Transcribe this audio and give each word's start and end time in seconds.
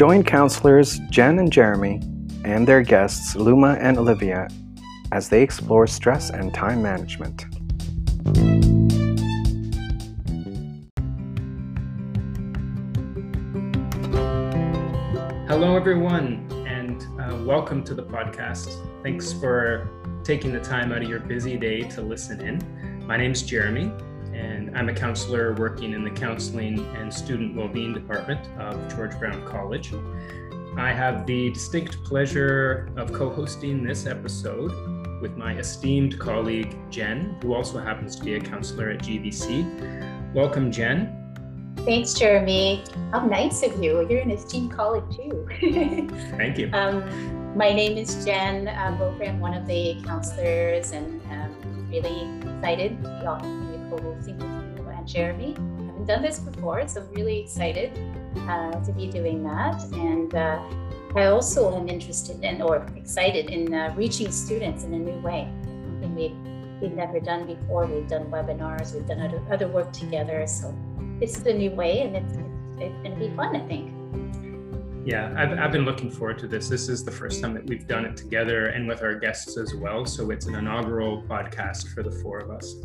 Join 0.00 0.24
counselors 0.24 0.98
Jen 1.10 1.38
and 1.40 1.52
Jeremy 1.52 2.00
and 2.42 2.66
their 2.66 2.80
guests 2.80 3.36
Luma 3.36 3.76
and 3.78 3.98
Olivia 3.98 4.48
as 5.12 5.28
they 5.28 5.42
explore 5.42 5.86
stress 5.86 6.30
and 6.30 6.54
time 6.54 6.82
management. 6.82 7.44
Hello, 15.46 15.76
everyone, 15.76 16.48
and 16.66 17.02
uh, 17.20 17.36
welcome 17.44 17.84
to 17.84 17.92
the 17.92 18.02
podcast. 18.02 18.72
Thanks 19.02 19.34
for 19.34 19.86
taking 20.24 20.50
the 20.50 20.60
time 20.60 20.92
out 20.92 21.02
of 21.02 21.10
your 21.10 21.20
busy 21.20 21.58
day 21.58 21.82
to 21.82 22.00
listen 22.00 22.40
in. 22.40 23.06
My 23.06 23.18
name 23.18 23.32
is 23.32 23.42
Jeremy, 23.42 23.92
and 24.40 24.76
I'm 24.76 24.88
a 24.88 24.94
counselor 24.94 25.54
working 25.54 25.92
in 25.92 26.02
the 26.02 26.10
Counseling 26.10 26.80
and 26.96 27.12
Student 27.12 27.54
Wellbeing 27.54 27.92
Department 27.92 28.40
of 28.58 28.94
George 28.94 29.18
Brown 29.18 29.46
College. 29.46 29.92
I 30.76 30.92
have 30.92 31.26
the 31.26 31.50
distinct 31.50 32.02
pleasure 32.04 32.90
of 32.96 33.12
co 33.12 33.28
hosting 33.28 33.84
this 33.84 34.06
episode 34.06 34.72
with 35.20 35.36
my 35.36 35.56
esteemed 35.56 36.18
colleague, 36.18 36.74
Jen, 36.90 37.36
who 37.42 37.54
also 37.54 37.78
happens 37.78 38.16
to 38.16 38.24
be 38.24 38.34
a 38.34 38.40
counselor 38.40 38.90
at 38.90 39.00
GBC. 39.00 40.32
Welcome, 40.32 40.72
Jen. 40.72 41.16
Thanks, 41.84 42.14
Jeremy. 42.14 42.82
How 43.12 43.26
nice 43.26 43.62
of 43.62 43.82
you. 43.82 44.08
You're 44.08 44.20
an 44.20 44.30
esteemed 44.30 44.72
colleague, 44.72 45.10
too. 45.10 45.46
Thank 46.36 46.56
you. 46.56 46.70
Um, 46.72 47.02
my 47.56 47.72
name 47.72 47.98
is 47.98 48.24
Jen 48.24 48.66
Beaupre. 48.96 49.26
I'm 49.26 49.40
one 49.40 49.54
of 49.54 49.66
the 49.66 50.00
counselors 50.04 50.92
and 50.92 51.20
um, 51.32 51.88
really 51.90 52.28
excited 52.48 53.02
to 53.02 53.40
be 53.42 53.90
co-hosting 53.90 54.38
with 54.38 54.78
you 54.78 54.88
and 54.88 55.08
Jeremy. 55.08 55.56
I 55.56 55.86
haven't 55.86 56.06
done 56.06 56.22
this 56.22 56.38
before, 56.38 56.86
so 56.86 57.00
I'm 57.00 57.12
really 57.12 57.40
excited 57.40 57.98
uh, 58.48 58.72
to 58.84 58.92
be 58.92 59.10
doing 59.10 59.42
that. 59.42 59.82
And 59.92 60.32
uh, 60.32 60.62
I 61.16 61.26
also 61.26 61.76
am 61.76 61.88
interested 61.88 62.44
in 62.44 62.62
or 62.62 62.86
excited 62.94 63.50
in 63.50 63.74
uh, 63.74 63.94
reaching 63.96 64.30
students 64.30 64.84
in 64.84 64.94
a 64.94 64.98
new 64.98 65.18
way. 65.20 65.48
Something 65.64 66.14
we've, 66.14 66.80
we've 66.80 66.96
never 66.96 67.18
done 67.18 67.46
before. 67.46 67.86
We've 67.86 68.06
done 68.06 68.26
webinars, 68.26 68.94
we've 68.94 69.08
done 69.08 69.20
other, 69.22 69.42
other 69.50 69.66
work 69.66 69.92
together. 69.92 70.46
So 70.46 70.72
this 71.18 71.36
is 71.36 71.44
a 71.46 71.52
new 71.52 71.72
way 71.72 72.02
and 72.02 72.14
it's, 72.14 72.34
it's 72.78 73.02
going 73.02 73.18
to 73.18 73.28
be 73.28 73.34
fun, 73.34 73.56
I 73.56 73.66
think. 73.66 73.89
Yeah, 75.04 75.32
I've, 75.36 75.58
I've 75.58 75.72
been 75.72 75.86
looking 75.86 76.10
forward 76.10 76.38
to 76.40 76.46
this. 76.46 76.68
This 76.68 76.88
is 76.88 77.04
the 77.04 77.10
first 77.10 77.40
time 77.40 77.54
that 77.54 77.64
we've 77.64 77.86
done 77.86 78.04
it 78.04 78.16
together 78.16 78.66
and 78.66 78.86
with 78.86 79.02
our 79.02 79.14
guests 79.14 79.56
as 79.56 79.74
well. 79.74 80.04
So 80.04 80.30
it's 80.30 80.46
an 80.46 80.54
inaugural 80.54 81.22
podcast 81.22 81.94
for 81.94 82.02
the 82.02 82.10
four 82.10 82.38
of 82.38 82.50
us. 82.50 82.76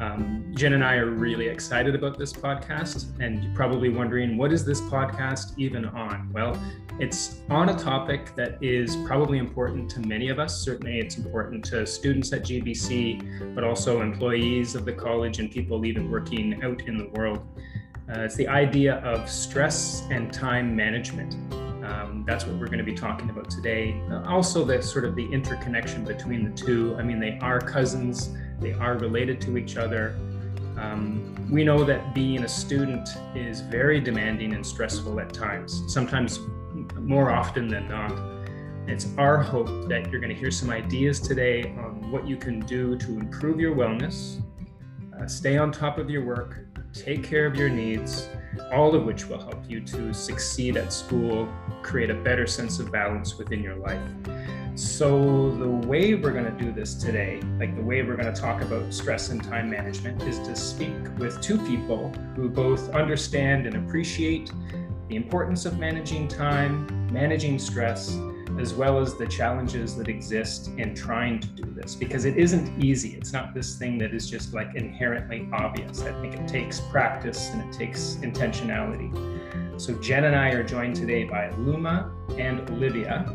Um, 0.00 0.52
Jen 0.54 0.74
and 0.74 0.84
I 0.84 0.94
are 0.96 1.10
really 1.10 1.48
excited 1.48 1.96
about 1.96 2.16
this 2.16 2.32
podcast, 2.32 3.06
and 3.20 3.42
you're 3.42 3.54
probably 3.54 3.88
wondering, 3.88 4.36
what 4.36 4.52
is 4.52 4.64
this 4.64 4.80
podcast 4.82 5.58
even 5.58 5.86
on? 5.86 6.30
Well, 6.32 6.56
it's 7.00 7.40
on 7.50 7.70
a 7.70 7.76
topic 7.76 8.36
that 8.36 8.62
is 8.62 8.94
probably 9.06 9.38
important 9.38 9.90
to 9.90 10.00
many 10.00 10.28
of 10.28 10.38
us. 10.38 10.60
Certainly, 10.60 11.00
it's 11.00 11.16
important 11.18 11.64
to 11.66 11.84
students 11.84 12.32
at 12.32 12.42
GBC, 12.42 13.54
but 13.56 13.64
also 13.64 14.00
employees 14.00 14.76
of 14.76 14.84
the 14.84 14.92
college 14.92 15.40
and 15.40 15.50
people 15.50 15.84
even 15.84 16.08
working 16.08 16.62
out 16.62 16.82
in 16.82 16.96
the 16.96 17.08
world. 17.08 17.44
Uh, 18.10 18.20
it's 18.20 18.36
the 18.36 18.48
idea 18.48 18.96
of 19.00 19.28
stress 19.28 20.06
and 20.10 20.32
time 20.32 20.74
management. 20.74 21.34
Um, 21.84 22.24
that's 22.26 22.46
what 22.46 22.56
we're 22.56 22.66
going 22.66 22.78
to 22.78 22.84
be 22.84 22.94
talking 22.94 23.28
about 23.28 23.50
today. 23.50 24.00
Uh, 24.10 24.22
also, 24.26 24.64
the 24.64 24.82
sort 24.82 25.04
of 25.04 25.14
the 25.14 25.30
interconnection 25.30 26.04
between 26.04 26.42
the 26.42 26.50
two. 26.50 26.96
I 26.98 27.02
mean, 27.02 27.20
they 27.20 27.38
are 27.42 27.60
cousins, 27.60 28.30
they 28.60 28.72
are 28.72 28.96
related 28.96 29.42
to 29.42 29.58
each 29.58 29.76
other. 29.76 30.16
Um, 30.78 31.34
we 31.50 31.64
know 31.64 31.84
that 31.84 32.14
being 32.14 32.44
a 32.44 32.48
student 32.48 33.10
is 33.34 33.60
very 33.60 34.00
demanding 34.00 34.54
and 34.54 34.64
stressful 34.64 35.20
at 35.20 35.34
times, 35.34 35.82
sometimes 35.92 36.40
more 36.96 37.30
often 37.30 37.68
than 37.68 37.88
not. 37.88 38.12
It's 38.86 39.08
our 39.18 39.42
hope 39.42 39.88
that 39.88 40.10
you're 40.10 40.20
going 40.20 40.34
to 40.34 40.38
hear 40.38 40.50
some 40.50 40.70
ideas 40.70 41.20
today 41.20 41.74
on 41.78 42.10
what 42.10 42.26
you 42.26 42.36
can 42.36 42.60
do 42.60 42.96
to 42.96 43.18
improve 43.18 43.60
your 43.60 43.74
wellness, 43.74 44.40
uh, 45.20 45.26
stay 45.26 45.58
on 45.58 45.72
top 45.72 45.98
of 45.98 46.08
your 46.08 46.24
work, 46.24 46.67
take 46.92 47.22
care 47.22 47.46
of 47.46 47.56
your 47.56 47.68
needs, 47.68 48.28
all 48.72 48.94
of 48.94 49.04
which 49.04 49.26
will 49.26 49.38
help 49.38 49.62
you 49.68 49.80
to 49.80 50.12
succeed 50.12 50.76
at 50.76 50.92
school, 50.92 51.48
create 51.82 52.10
a 52.10 52.14
better 52.14 52.46
sense 52.46 52.78
of 52.78 52.90
balance 52.90 53.36
within 53.38 53.62
your 53.62 53.76
life. 53.76 54.00
So, 54.74 55.50
the 55.56 55.68
way 55.68 56.14
we're 56.14 56.32
going 56.32 56.44
to 56.44 56.64
do 56.64 56.70
this 56.70 56.94
today, 56.94 57.40
like 57.58 57.74
the 57.74 57.82
way 57.82 58.02
we're 58.02 58.16
going 58.16 58.32
to 58.32 58.40
talk 58.40 58.62
about 58.62 58.94
stress 58.94 59.30
and 59.30 59.42
time 59.42 59.68
management, 59.68 60.22
is 60.22 60.38
to 60.40 60.54
speak 60.54 60.94
with 61.18 61.40
two 61.40 61.58
people 61.66 62.10
who 62.36 62.48
both 62.48 62.88
understand 62.90 63.66
and 63.66 63.74
appreciate 63.74 64.52
the 65.08 65.16
importance 65.16 65.66
of 65.66 65.80
managing 65.80 66.28
time, 66.28 66.86
managing 67.12 67.58
stress, 67.58 68.16
as 68.58 68.74
well 68.74 68.98
as 68.98 69.14
the 69.14 69.26
challenges 69.26 69.96
that 69.96 70.08
exist 70.08 70.70
in 70.78 70.94
trying 70.94 71.38
to 71.38 71.48
do 71.48 71.64
this 71.74 71.94
because 71.94 72.24
it 72.24 72.36
isn't 72.36 72.82
easy. 72.82 73.16
It's 73.16 73.32
not 73.32 73.54
this 73.54 73.76
thing 73.76 73.98
that 73.98 74.12
is 74.12 74.28
just 74.28 74.52
like 74.52 74.74
inherently 74.74 75.48
obvious. 75.52 76.02
I 76.02 76.12
think 76.20 76.34
it 76.34 76.48
takes 76.48 76.80
practice 76.80 77.50
and 77.50 77.62
it 77.62 77.76
takes 77.76 78.18
intentionality. 78.22 79.12
So, 79.80 79.94
Jen 79.94 80.24
and 80.24 80.34
I 80.34 80.50
are 80.50 80.64
joined 80.64 80.96
today 80.96 81.22
by 81.22 81.50
Luma 81.50 82.12
and 82.36 82.68
Olivia, 82.70 83.32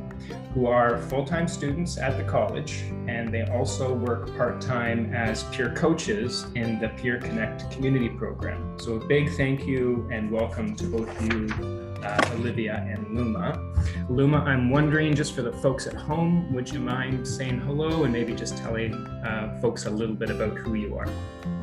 who 0.53 0.67
are 0.67 1.01
full 1.03 1.23
time 1.23 1.47
students 1.47 1.97
at 1.97 2.17
the 2.17 2.23
college, 2.25 2.83
and 3.07 3.33
they 3.33 3.44
also 3.44 3.94
work 3.94 4.35
part 4.35 4.59
time 4.59 5.13
as 5.13 5.44
peer 5.56 5.73
coaches 5.73 6.45
in 6.56 6.79
the 6.79 6.89
Peer 6.89 7.17
Connect 7.17 7.72
community 7.72 8.09
program. 8.09 8.78
So, 8.78 8.95
a 8.95 9.07
big 9.07 9.31
thank 9.38 9.66
you 9.66 10.06
and 10.12 10.29
welcome 10.29 10.75
to 10.75 10.83
both 10.83 11.09
of 11.17 11.33
you 11.33 11.92
uh, 12.03 12.31
Olivia 12.33 12.85
and 12.89 13.15
Luma. 13.15 13.73
Luma, 14.09 14.39
I'm 14.39 14.69
wondering, 14.69 15.15
just 15.15 15.33
for 15.33 15.41
the 15.41 15.53
folks 15.53 15.87
at 15.87 15.93
home, 15.93 16.53
would 16.53 16.71
you 16.71 16.79
mind 16.79 17.27
saying 17.27 17.59
hello 17.61 18.03
and 18.03 18.13
maybe 18.13 18.33
just 18.33 18.57
telling 18.57 18.93
uh, 18.93 19.57
folks 19.61 19.85
a 19.85 19.89
little 19.89 20.15
bit 20.15 20.29
about 20.29 20.57
who 20.57 20.73
you 20.73 20.97
are? 20.97 21.07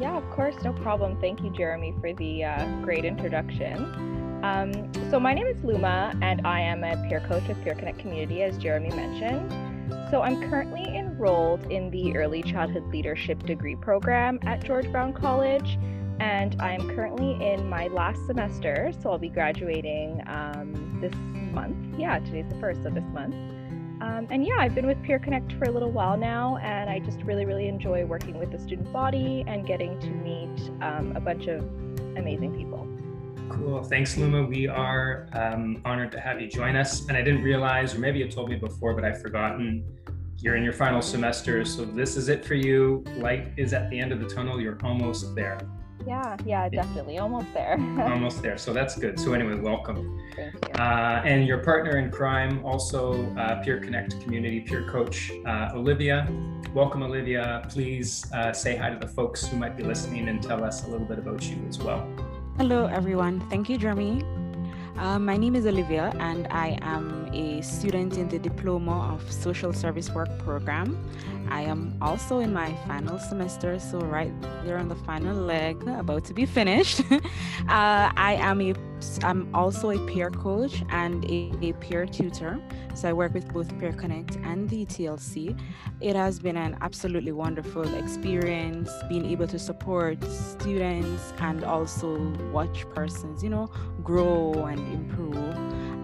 Yeah, 0.00 0.16
of 0.16 0.28
course, 0.30 0.54
no 0.62 0.72
problem. 0.72 1.20
Thank 1.20 1.42
you, 1.42 1.50
Jeremy, 1.50 1.94
for 2.00 2.12
the 2.14 2.44
uh, 2.44 2.66
great 2.82 3.04
introduction. 3.04 3.84
Um, 4.42 4.90
so, 5.10 5.20
my 5.20 5.34
name 5.34 5.46
is 5.46 5.62
Luma, 5.62 6.14
and 6.22 6.46
I 6.46 6.60
am 6.60 6.82
a 6.82 6.96
peer 7.08 7.20
coach 7.20 7.46
with 7.46 7.62
Peer 7.62 7.74
Connect 7.74 7.98
Community, 7.98 8.42
as 8.42 8.56
Jeremy 8.56 8.88
mentioned. 8.90 9.52
So, 10.10 10.22
I'm 10.22 10.48
currently 10.48 10.84
enrolled 10.96 11.70
in 11.70 11.90
the 11.90 12.16
Early 12.16 12.42
Childhood 12.42 12.86
Leadership 12.86 13.42
Degree 13.42 13.76
Program 13.76 14.38
at 14.42 14.64
George 14.64 14.90
Brown 14.90 15.12
College 15.12 15.78
and 16.20 16.60
I'm 16.60 16.94
currently 16.94 17.32
in 17.44 17.68
my 17.68 17.86
last 17.88 18.26
semester, 18.26 18.92
so 19.02 19.10
I'll 19.10 19.18
be 19.18 19.30
graduating 19.30 20.22
um, 20.26 20.98
this 21.00 21.14
month. 21.52 21.98
Yeah, 21.98 22.18
today's 22.18 22.46
the 22.48 22.60
first 22.60 22.84
of 22.84 22.94
this 22.94 23.04
month. 23.12 23.34
Um, 24.02 24.26
and 24.30 24.46
yeah, 24.46 24.56
I've 24.58 24.74
been 24.74 24.86
with 24.86 25.02
Peer 25.02 25.18
Connect 25.18 25.52
for 25.54 25.64
a 25.64 25.70
little 25.70 25.90
while 25.90 26.16
now, 26.16 26.58
and 26.58 26.90
I 26.90 26.98
just 27.00 27.22
really, 27.22 27.46
really 27.46 27.68
enjoy 27.68 28.04
working 28.04 28.38
with 28.38 28.50
the 28.52 28.58
student 28.58 28.92
body 28.92 29.44
and 29.46 29.66
getting 29.66 29.98
to 30.00 30.08
meet 30.08 30.70
um, 30.82 31.14
a 31.16 31.20
bunch 31.20 31.46
of 31.46 31.62
amazing 32.16 32.54
people. 32.54 32.86
Cool. 33.48 33.82
Thanks, 33.82 34.16
Luma. 34.16 34.44
We 34.44 34.68
are 34.68 35.28
um, 35.32 35.80
honored 35.84 36.12
to 36.12 36.20
have 36.20 36.40
you 36.40 36.48
join 36.48 36.76
us. 36.76 37.08
And 37.08 37.16
I 37.16 37.22
didn't 37.22 37.42
realize, 37.42 37.94
or 37.94 37.98
maybe 37.98 38.20
you 38.20 38.30
told 38.30 38.48
me 38.48 38.56
before, 38.56 38.94
but 38.94 39.04
I've 39.04 39.20
forgotten. 39.20 39.84
You're 40.36 40.56
in 40.56 40.62
your 40.62 40.72
final 40.72 41.02
semester, 41.02 41.64
so 41.64 41.84
this 41.84 42.16
is 42.16 42.28
it 42.28 42.44
for 42.44 42.54
you. 42.54 43.04
Light 43.16 43.52
is 43.58 43.74
at 43.74 43.90
the 43.90 43.98
end 43.98 44.12
of 44.12 44.20
the 44.20 44.26
tunnel. 44.26 44.60
You're 44.60 44.78
almost 44.82 45.34
there. 45.34 45.58
Yeah, 46.06 46.36
yeah, 46.44 46.68
definitely. 46.68 47.18
Almost 47.18 47.52
there. 47.52 47.74
Almost 48.00 48.42
there. 48.42 48.58
So 48.58 48.72
that's 48.72 48.98
good. 48.98 49.18
So, 49.18 49.32
anyway, 49.32 49.54
welcome. 49.54 50.18
Thank 50.34 50.54
you. 50.54 50.72
Uh, 50.74 51.22
and 51.24 51.46
your 51.46 51.58
partner 51.58 51.98
in 51.98 52.10
crime, 52.10 52.64
also 52.64 53.26
uh, 53.36 53.62
Peer 53.62 53.78
Connect 53.78 54.20
community 54.22 54.60
peer 54.60 54.88
coach, 54.88 55.30
uh, 55.46 55.70
Olivia. 55.74 56.28
Welcome, 56.74 57.02
Olivia. 57.02 57.66
Please 57.68 58.30
uh, 58.32 58.52
say 58.52 58.76
hi 58.76 58.90
to 58.90 58.98
the 58.98 59.08
folks 59.12 59.46
who 59.46 59.56
might 59.56 59.76
be 59.76 59.82
listening 59.82 60.28
and 60.28 60.42
tell 60.42 60.64
us 60.64 60.84
a 60.86 60.88
little 60.88 61.06
bit 61.06 61.18
about 61.18 61.42
you 61.42 61.56
as 61.68 61.78
well. 61.78 62.08
Hello, 62.56 62.86
everyone. 62.86 63.40
Thank 63.50 63.68
you, 63.68 63.78
Jeremy. 63.78 64.22
Uh, 64.96 65.18
my 65.18 65.36
name 65.36 65.56
is 65.56 65.66
Olivia, 65.66 66.12
and 66.18 66.46
I 66.50 66.78
am 66.82 67.28
a 67.32 67.62
student 67.62 68.18
in 68.18 68.28
the 68.28 68.38
Diploma 68.38 69.12
of 69.14 69.32
Social 69.32 69.72
Service 69.72 70.10
Work 70.10 70.28
program. 70.40 70.98
I 71.48 71.62
am 71.62 71.96
also 72.00 72.38
in 72.38 72.52
my 72.52 72.72
final 72.86 73.18
semester, 73.18 73.78
so 73.78 73.98
right 73.98 74.32
there 74.64 74.78
on 74.78 74.88
the 74.88 74.94
final 74.94 75.36
leg, 75.36 75.82
about 75.88 76.24
to 76.26 76.34
be 76.34 76.46
finished. 76.46 77.00
uh, 77.10 77.18
I 77.68 78.38
am 78.40 78.60
a 78.60 78.74
I'm 79.22 79.48
also 79.54 79.90
a 79.90 79.98
peer 80.06 80.30
coach 80.30 80.82
and 80.90 81.24
a, 81.24 81.52
a, 81.62 81.72
peer 81.74 82.06
tutor. 82.06 82.60
So 82.94 83.08
I 83.08 83.12
work 83.12 83.32
with 83.32 83.50
both 83.52 83.76
Peer 83.78 83.92
Connect 83.92 84.36
and 84.36 84.68
the 84.68 84.84
TLC. 84.84 85.58
It 86.00 86.16
has 86.16 86.38
been 86.38 86.56
an 86.56 86.76
absolutely 86.80 87.32
wonderful 87.32 87.94
experience 87.94 88.90
being 89.08 89.24
able 89.24 89.46
to 89.46 89.58
support 89.58 90.22
students 90.24 91.32
and 91.38 91.64
also 91.64 92.18
watch 92.52 92.84
persons, 92.94 93.42
you 93.42 93.48
know, 93.50 93.70
grow 94.10 94.64
and 94.64 94.80
improve 94.92 95.54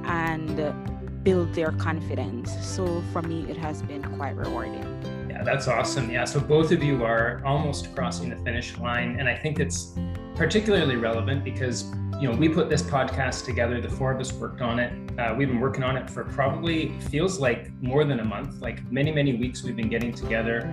and 0.06 1.24
build 1.24 1.52
their 1.54 1.72
confidence. 1.72 2.54
So 2.64 3.02
for 3.12 3.20
me, 3.20 3.44
it 3.50 3.56
has 3.56 3.82
been 3.82 4.04
quite 4.16 4.36
rewarding. 4.36 4.86
Yeah, 5.28 5.42
that's 5.42 5.66
awesome. 5.66 6.08
Yeah, 6.08 6.24
so 6.24 6.38
both 6.38 6.70
of 6.70 6.84
you 6.84 7.02
are 7.02 7.42
almost 7.44 7.92
crossing 7.96 8.30
the 8.30 8.36
finish 8.36 8.78
line. 8.78 9.18
And 9.18 9.28
I 9.28 9.34
think 9.34 9.58
it's 9.58 9.92
particularly 10.36 10.94
relevant 10.94 11.42
because 11.42 11.92
you 12.20 12.30
know, 12.30 12.38
we 12.38 12.48
put 12.48 12.70
this 12.70 12.82
podcast 12.82 13.44
together. 13.44 13.80
The 13.80 13.90
four 13.90 14.12
of 14.12 14.20
us 14.20 14.32
worked 14.32 14.62
on 14.62 14.78
it. 14.78 14.92
Uh, 15.18 15.34
we've 15.36 15.48
been 15.48 15.60
working 15.60 15.82
on 15.82 15.96
it 15.96 16.08
for 16.08 16.24
probably 16.24 16.98
feels 17.10 17.40
like 17.40 17.70
more 17.82 18.04
than 18.04 18.20
a 18.20 18.24
month, 18.24 18.62
like 18.62 18.90
many, 18.90 19.10
many 19.10 19.34
weeks. 19.34 19.64
We've 19.64 19.76
been 19.76 19.90
getting 19.90 20.12
together, 20.12 20.72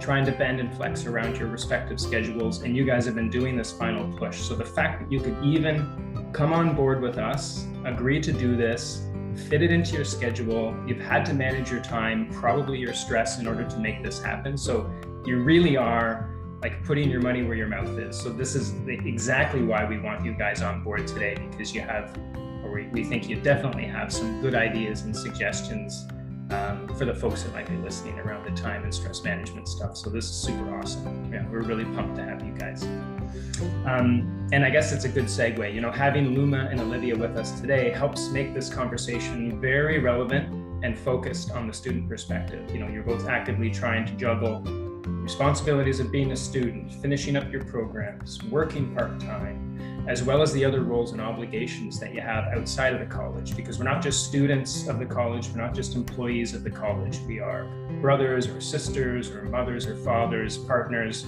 trying 0.00 0.24
to 0.24 0.32
bend 0.32 0.60
and 0.60 0.72
flex 0.74 1.04
around 1.04 1.36
your 1.36 1.48
respective 1.48 2.00
schedules. 2.00 2.62
And 2.62 2.74
you 2.76 2.84
guys 2.84 3.04
have 3.06 3.14
been 3.16 3.28
doing 3.28 3.56
this 3.56 3.72
final 3.72 4.16
push. 4.16 4.38
So 4.38 4.54
the 4.54 4.64
fact 4.64 5.02
that 5.02 5.12
you 5.12 5.20
could 5.20 5.36
even 5.44 6.09
come 6.32 6.52
on 6.52 6.74
board 6.74 7.00
with 7.00 7.18
us, 7.18 7.66
agree 7.84 8.20
to 8.20 8.32
do 8.32 8.56
this, 8.56 9.06
fit 9.48 9.62
it 9.62 9.70
into 9.70 9.94
your 9.94 10.04
schedule. 10.04 10.74
You've 10.86 11.00
had 11.00 11.24
to 11.26 11.34
manage 11.34 11.70
your 11.70 11.80
time, 11.80 12.30
probably 12.32 12.78
your 12.78 12.94
stress 12.94 13.38
in 13.38 13.46
order 13.46 13.64
to 13.64 13.78
make 13.78 14.02
this 14.02 14.22
happen. 14.22 14.56
So 14.56 14.90
you 15.24 15.42
really 15.42 15.76
are 15.76 16.30
like 16.62 16.84
putting 16.84 17.10
your 17.10 17.20
money 17.20 17.42
where 17.42 17.56
your 17.56 17.68
mouth 17.68 17.98
is. 17.98 18.18
So 18.18 18.30
this 18.30 18.54
is 18.54 18.74
exactly 18.86 19.62
why 19.62 19.84
we 19.84 19.98
want 19.98 20.24
you 20.24 20.34
guys 20.34 20.62
on 20.62 20.84
board 20.84 21.06
today 21.06 21.36
because 21.50 21.74
you 21.74 21.80
have, 21.80 22.16
or 22.64 22.88
we, 22.92 23.04
think 23.04 23.28
you 23.28 23.36
definitely 23.40 23.84
have 23.84 24.12
some 24.12 24.40
good 24.42 24.54
ideas 24.54 25.02
and 25.02 25.16
suggestions 25.16 26.06
um, 26.50 26.88
for 26.98 27.04
the 27.04 27.14
folks 27.14 27.42
that 27.44 27.52
might 27.54 27.68
be 27.68 27.76
listening 27.76 28.18
around 28.18 28.44
the 28.44 28.60
time 28.60 28.82
and 28.84 28.94
stress 28.94 29.22
management 29.24 29.68
stuff. 29.68 29.96
So 29.96 30.10
this 30.10 30.24
is 30.26 30.32
super 30.32 30.76
awesome. 30.76 31.32
Yeah, 31.32 31.46
we're 31.48 31.62
really 31.62 31.84
pumped 31.84 32.16
to 32.16 32.24
have 32.24 32.44
you 32.44 32.52
guys. 32.52 32.86
Um, 33.86 34.48
and 34.52 34.64
I 34.64 34.70
guess 34.70 34.92
it's 34.92 35.04
a 35.04 35.08
good 35.08 35.26
segue. 35.26 35.72
You 35.74 35.80
know, 35.80 35.90
having 35.90 36.34
Luma 36.34 36.68
and 36.70 36.80
Olivia 36.80 37.16
with 37.16 37.36
us 37.36 37.60
today 37.60 37.90
helps 37.90 38.30
make 38.30 38.54
this 38.54 38.72
conversation 38.72 39.60
very 39.60 39.98
relevant 39.98 40.52
and 40.84 40.98
focused 40.98 41.50
on 41.52 41.66
the 41.66 41.72
student 41.72 42.08
perspective. 42.08 42.70
You 42.70 42.80
know, 42.80 42.88
you're 42.88 43.02
both 43.02 43.28
actively 43.28 43.70
trying 43.70 44.06
to 44.06 44.12
juggle 44.14 44.62
responsibilities 45.06 46.00
of 46.00 46.10
being 46.10 46.32
a 46.32 46.36
student, 46.36 46.92
finishing 46.94 47.36
up 47.36 47.50
your 47.52 47.62
programs, 47.64 48.42
working 48.44 48.94
part 48.94 49.20
time, 49.20 50.06
as 50.08 50.22
well 50.22 50.42
as 50.42 50.52
the 50.52 50.64
other 50.64 50.82
roles 50.82 51.12
and 51.12 51.20
obligations 51.20 52.00
that 52.00 52.14
you 52.14 52.20
have 52.20 52.44
outside 52.52 52.94
of 52.94 53.00
the 53.00 53.06
college. 53.06 53.54
Because 53.54 53.78
we're 53.78 53.84
not 53.84 54.02
just 54.02 54.26
students 54.26 54.88
of 54.88 54.98
the 54.98 55.06
college, 55.06 55.48
we're 55.50 55.60
not 55.60 55.74
just 55.74 55.94
employees 55.94 56.54
of 56.54 56.64
the 56.64 56.70
college, 56.70 57.20
we 57.26 57.38
are 57.38 57.64
brothers 58.00 58.48
or 58.48 58.60
sisters 58.60 59.30
or 59.30 59.42
mothers 59.44 59.86
or 59.86 59.96
fathers, 59.96 60.56
partners. 60.56 61.26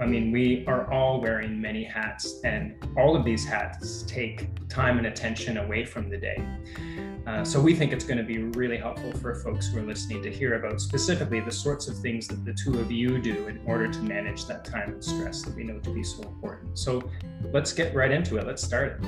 I 0.00 0.06
mean, 0.06 0.32
we 0.32 0.64
are 0.66 0.90
all 0.92 1.20
wearing 1.20 1.60
many 1.60 1.84
hats, 1.84 2.40
and 2.44 2.74
all 2.96 3.14
of 3.14 3.24
these 3.24 3.44
hats 3.44 4.02
take 4.02 4.48
time 4.68 4.98
and 4.98 5.06
attention 5.06 5.58
away 5.58 5.84
from 5.84 6.10
the 6.10 6.16
day. 6.16 6.44
Uh, 7.26 7.42
so 7.44 7.60
we 7.60 7.74
think 7.74 7.92
it's 7.92 8.04
going 8.04 8.18
to 8.18 8.24
be 8.24 8.38
really 8.58 8.76
helpful 8.76 9.10
for 9.12 9.34
folks 9.36 9.68
who 9.68 9.78
are 9.78 9.86
listening 9.86 10.22
to 10.22 10.30
hear 10.30 10.56
about 10.56 10.80
specifically 10.80 11.40
the 11.40 11.50
sorts 11.50 11.88
of 11.88 11.96
things 11.98 12.28
that 12.28 12.44
the 12.44 12.52
two 12.52 12.78
of 12.80 12.90
you 12.90 13.18
do 13.18 13.46
in 13.46 13.60
order 13.66 13.90
to 13.90 13.98
manage 14.00 14.44
that 14.46 14.64
time 14.64 14.90
and 14.90 15.02
stress 15.02 15.40
that 15.42 15.54
we 15.54 15.64
know 15.64 15.78
to 15.78 15.90
be 15.90 16.02
so 16.02 16.22
important. 16.22 16.78
So 16.78 17.08
let's 17.52 17.72
get 17.72 17.94
right 17.94 18.10
into 18.10 18.36
it. 18.36 18.46
Let's 18.46 18.62
start. 18.62 19.00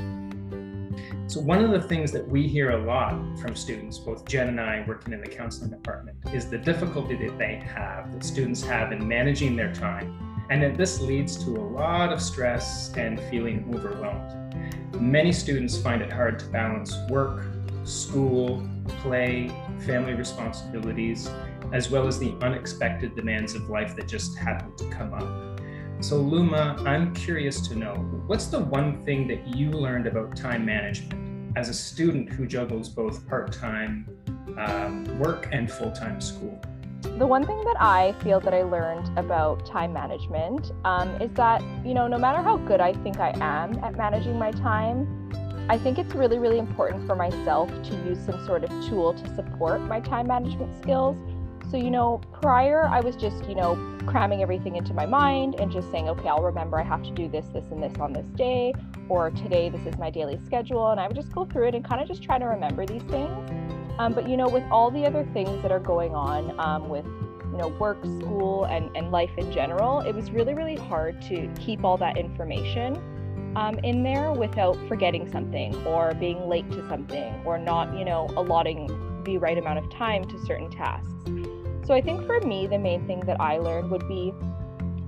So 1.27 1.41
one 1.41 1.63
of 1.63 1.73
the 1.73 1.81
things 1.81 2.11
that 2.13 2.27
we 2.27 2.47
hear 2.47 2.71
a 2.71 2.85
lot 2.87 3.13
from 3.39 3.55
students, 3.55 3.99
both 3.99 4.25
Jen 4.27 4.49
and 4.49 4.61
I 4.61 4.85
working 4.87 5.13
in 5.13 5.21
the 5.21 5.29
counseling 5.29 5.71
department, 5.71 6.17
is 6.33 6.49
the 6.49 6.59
difficulty 6.59 7.17
that 7.17 7.37
they 7.37 7.57
have, 7.57 8.13
that 8.13 8.25
students 8.25 8.63
have 8.63 8.93
in 8.93 9.07
managing 9.07 9.57
their 9.57 9.75
time. 9.75 10.26
And 10.49 10.63
that 10.63 10.77
this 10.77 11.01
leads 11.01 11.37
to 11.45 11.57
a 11.57 11.67
lot 11.67 12.13
of 12.13 12.21
stress 12.21 12.93
and 12.97 13.21
feeling 13.31 13.71
overwhelmed. 13.75 14.55
Many 15.01 15.33
students 15.33 15.77
find 15.77 16.01
it 16.03 16.13
hard 16.13 16.39
to 16.39 16.47
balance 16.47 16.97
work, 17.09 17.47
school, 17.85 18.69
play, 19.01 19.51
family 19.81 20.15
responsibilities, 20.15 21.29
as 21.73 21.91
well 21.91 22.07
as 22.07 22.19
the 22.19 22.33
unexpected 22.43 23.15
demands 23.15 23.55
of 23.55 23.69
life 23.69 23.97
that 23.97 24.09
just 24.09 24.37
happen 24.37 24.75
to 24.77 24.89
come 24.89 25.13
up. 25.15 25.61
So, 26.01 26.17
Luma, 26.17 26.77
I'm 26.87 27.15
curious 27.15 27.67
to 27.69 27.75
know 27.75 27.95
what's 28.27 28.47
the 28.47 28.61
one 28.61 29.05
thing 29.05 29.27
that 29.29 29.57
you 29.57 29.71
learned 29.71 30.07
about 30.07 30.37
time 30.37 30.65
management 30.65 31.57
as 31.57 31.71
a 31.71 31.75
student 31.75 32.29
who 32.29 32.47
juggles 32.47 32.89
both 32.89 33.27
part 33.27 33.51
time 33.51 34.07
um, 34.59 35.19
work 35.19 35.49
and 35.53 35.71
full 35.71 35.91
time 35.91 36.21
school? 36.21 36.61
The 37.19 37.27
one 37.27 37.47
thing 37.47 37.65
that 37.65 37.81
I 37.81 38.13
feel 38.23 38.41
that 38.41 38.53
I 38.53 38.63
learned 38.63 39.19
about 39.19 39.65
time 39.65 39.91
management 39.91 40.73
um, 40.85 41.09
is 41.19 41.33
that, 41.33 41.63
you 41.83 41.95
know, 41.95 42.07
no 42.07 42.19
matter 42.19 42.43
how 42.43 42.59
good 42.59 42.79
I 42.79 42.93
think 42.93 43.21
I 43.21 43.31
am 43.41 43.83
at 43.83 43.97
managing 43.97 44.39
my 44.39 44.51
time, 44.51 45.31
I 45.71 45.79
think 45.79 45.99
it's 45.99 46.15
really, 46.15 46.39
really 46.39 46.59
important 46.59 47.07
for 47.07 47.17
myself 47.17 47.71
to 47.71 47.95
use 48.05 48.19
some 48.23 48.45
sort 48.45 48.65
of 48.65 48.71
tool 48.87 49.15
to 49.15 49.35
support 49.35 49.81
my 49.81 49.99
time 49.99 50.27
management 50.27 50.77
skills. 50.83 51.17
So, 51.71 51.79
you 51.79 51.91
know, 51.91 52.21
prior 52.43 52.85
I 52.85 53.01
was 53.01 53.17
just, 53.17 53.49
you 53.49 53.55
know, 53.55 53.77
cramming 54.05 54.43
everything 54.43 54.77
into 54.77 54.93
my 54.93 55.07
mind 55.07 55.59
and 55.59 55.73
just 55.73 55.91
saying, 55.91 56.11
okay, 56.11 56.29
I'll 56.29 56.43
remember 56.43 56.79
I 56.79 56.85
have 56.85 57.03
to 57.03 57.11
do 57.13 57.31
this, 57.31 57.47
this, 57.47 57.65
and 57.71 57.83
this 57.83 57.99
on 57.99 58.13
this 58.13 58.27
day, 58.37 58.75
or 59.09 59.31
today 59.31 59.71
this 59.71 59.87
is 59.87 59.97
my 59.97 60.11
daily 60.11 60.39
schedule. 60.45 60.91
And 60.91 61.01
I 61.01 61.07
would 61.07 61.17
just 61.17 61.33
go 61.33 61.47
through 61.47 61.69
it 61.69 61.75
and 61.75 61.83
kind 61.83 62.03
of 62.03 62.09
just 62.09 62.23
try 62.23 62.39
to 62.39 62.45
remember 62.45 62.85
these 62.85 63.03
things. 63.05 63.66
Um, 63.99 64.13
but, 64.13 64.29
you 64.29 64.37
know, 64.37 64.49
with 64.49 64.65
all 64.71 64.91
the 64.91 65.05
other 65.05 65.25
things 65.33 65.63
that 65.63 65.73
are 65.73 65.81
going 65.81 66.15
on 66.15 66.59
um, 66.61 66.89
with, 66.89 67.07
you 67.53 67.59
know, 67.59 67.69
work, 67.69 68.05
school, 68.05 68.65
and, 68.65 68.95
and 68.97 69.11
life 69.11 69.31
in 69.39 69.51
general, 69.51 70.01
it 70.01 70.15
was 70.15 70.31
really, 70.31 70.55
really 70.55 70.77
hard 70.77 71.23
to 71.23 71.49
keep 71.59 71.85
all 71.85 71.97
that 71.97 72.19
information 72.19 72.97
um, 73.57 73.79
in 73.79 74.03
there 74.03 74.33
without 74.33 74.77
forgetting 74.87 75.31
something 75.31 75.75
or 75.87 76.13
being 76.15 76.47
late 76.47 76.71
to 76.73 76.87
something 76.89 77.35
or 77.47 77.59
not, 77.59 77.97
you 77.97 78.05
know, 78.05 78.29
allotting 78.37 78.87
the 79.25 79.39
right 79.39 79.57
amount 79.57 79.79
of 79.79 79.91
time 79.91 80.25
to 80.25 80.39
certain 80.45 80.71
tasks. 80.71 81.11
So 81.87 81.95
I 81.95 82.03
think 82.03 82.27
for 82.27 82.41
me, 82.41 82.67
the 82.67 82.79
main 82.79 83.07
thing 83.07 83.21
that 83.21 83.41
I 83.41 83.57
learned 83.57 83.91
would 83.91 84.07
be, 84.09 84.35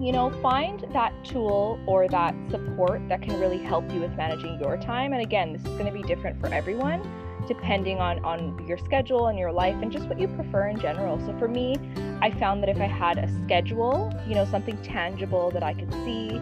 you 0.00 0.12
know, 0.12 0.30
find 0.40 0.86
that 0.92 1.12
tool 1.24 1.78
or 1.86 2.08
that 2.08 2.34
support 2.50 3.06
that 3.08 3.20
can 3.20 3.38
really 3.38 3.58
help 3.58 3.92
you 3.92 4.00
with 4.00 4.12
managing 4.12 4.58
your 4.60 4.76
time. 4.78 5.12
And 5.12 5.20
again, 5.20 5.52
this 5.52 5.62
is 5.62 5.76
going 5.76 5.86
to 5.86 5.92
be 5.92 6.02
different 6.02 6.40
for 6.40 6.46
everyone 6.54 7.02
depending 7.48 7.98
on 7.98 8.24
on 8.24 8.64
your 8.68 8.78
schedule 8.78 9.26
and 9.28 9.38
your 9.38 9.50
life 9.50 9.74
and 9.82 9.90
just 9.90 10.06
what 10.06 10.20
you 10.20 10.28
prefer 10.28 10.68
in 10.68 10.78
general. 10.78 11.18
So 11.26 11.36
for 11.38 11.48
me, 11.48 11.74
I 12.20 12.30
found 12.30 12.62
that 12.62 12.68
if 12.68 12.80
I 12.80 12.86
had 12.86 13.18
a 13.18 13.28
schedule, 13.44 14.12
you 14.26 14.34
know, 14.34 14.44
something 14.44 14.76
tangible 14.82 15.50
that 15.50 15.62
I 15.62 15.74
could 15.74 15.92
see, 16.04 16.38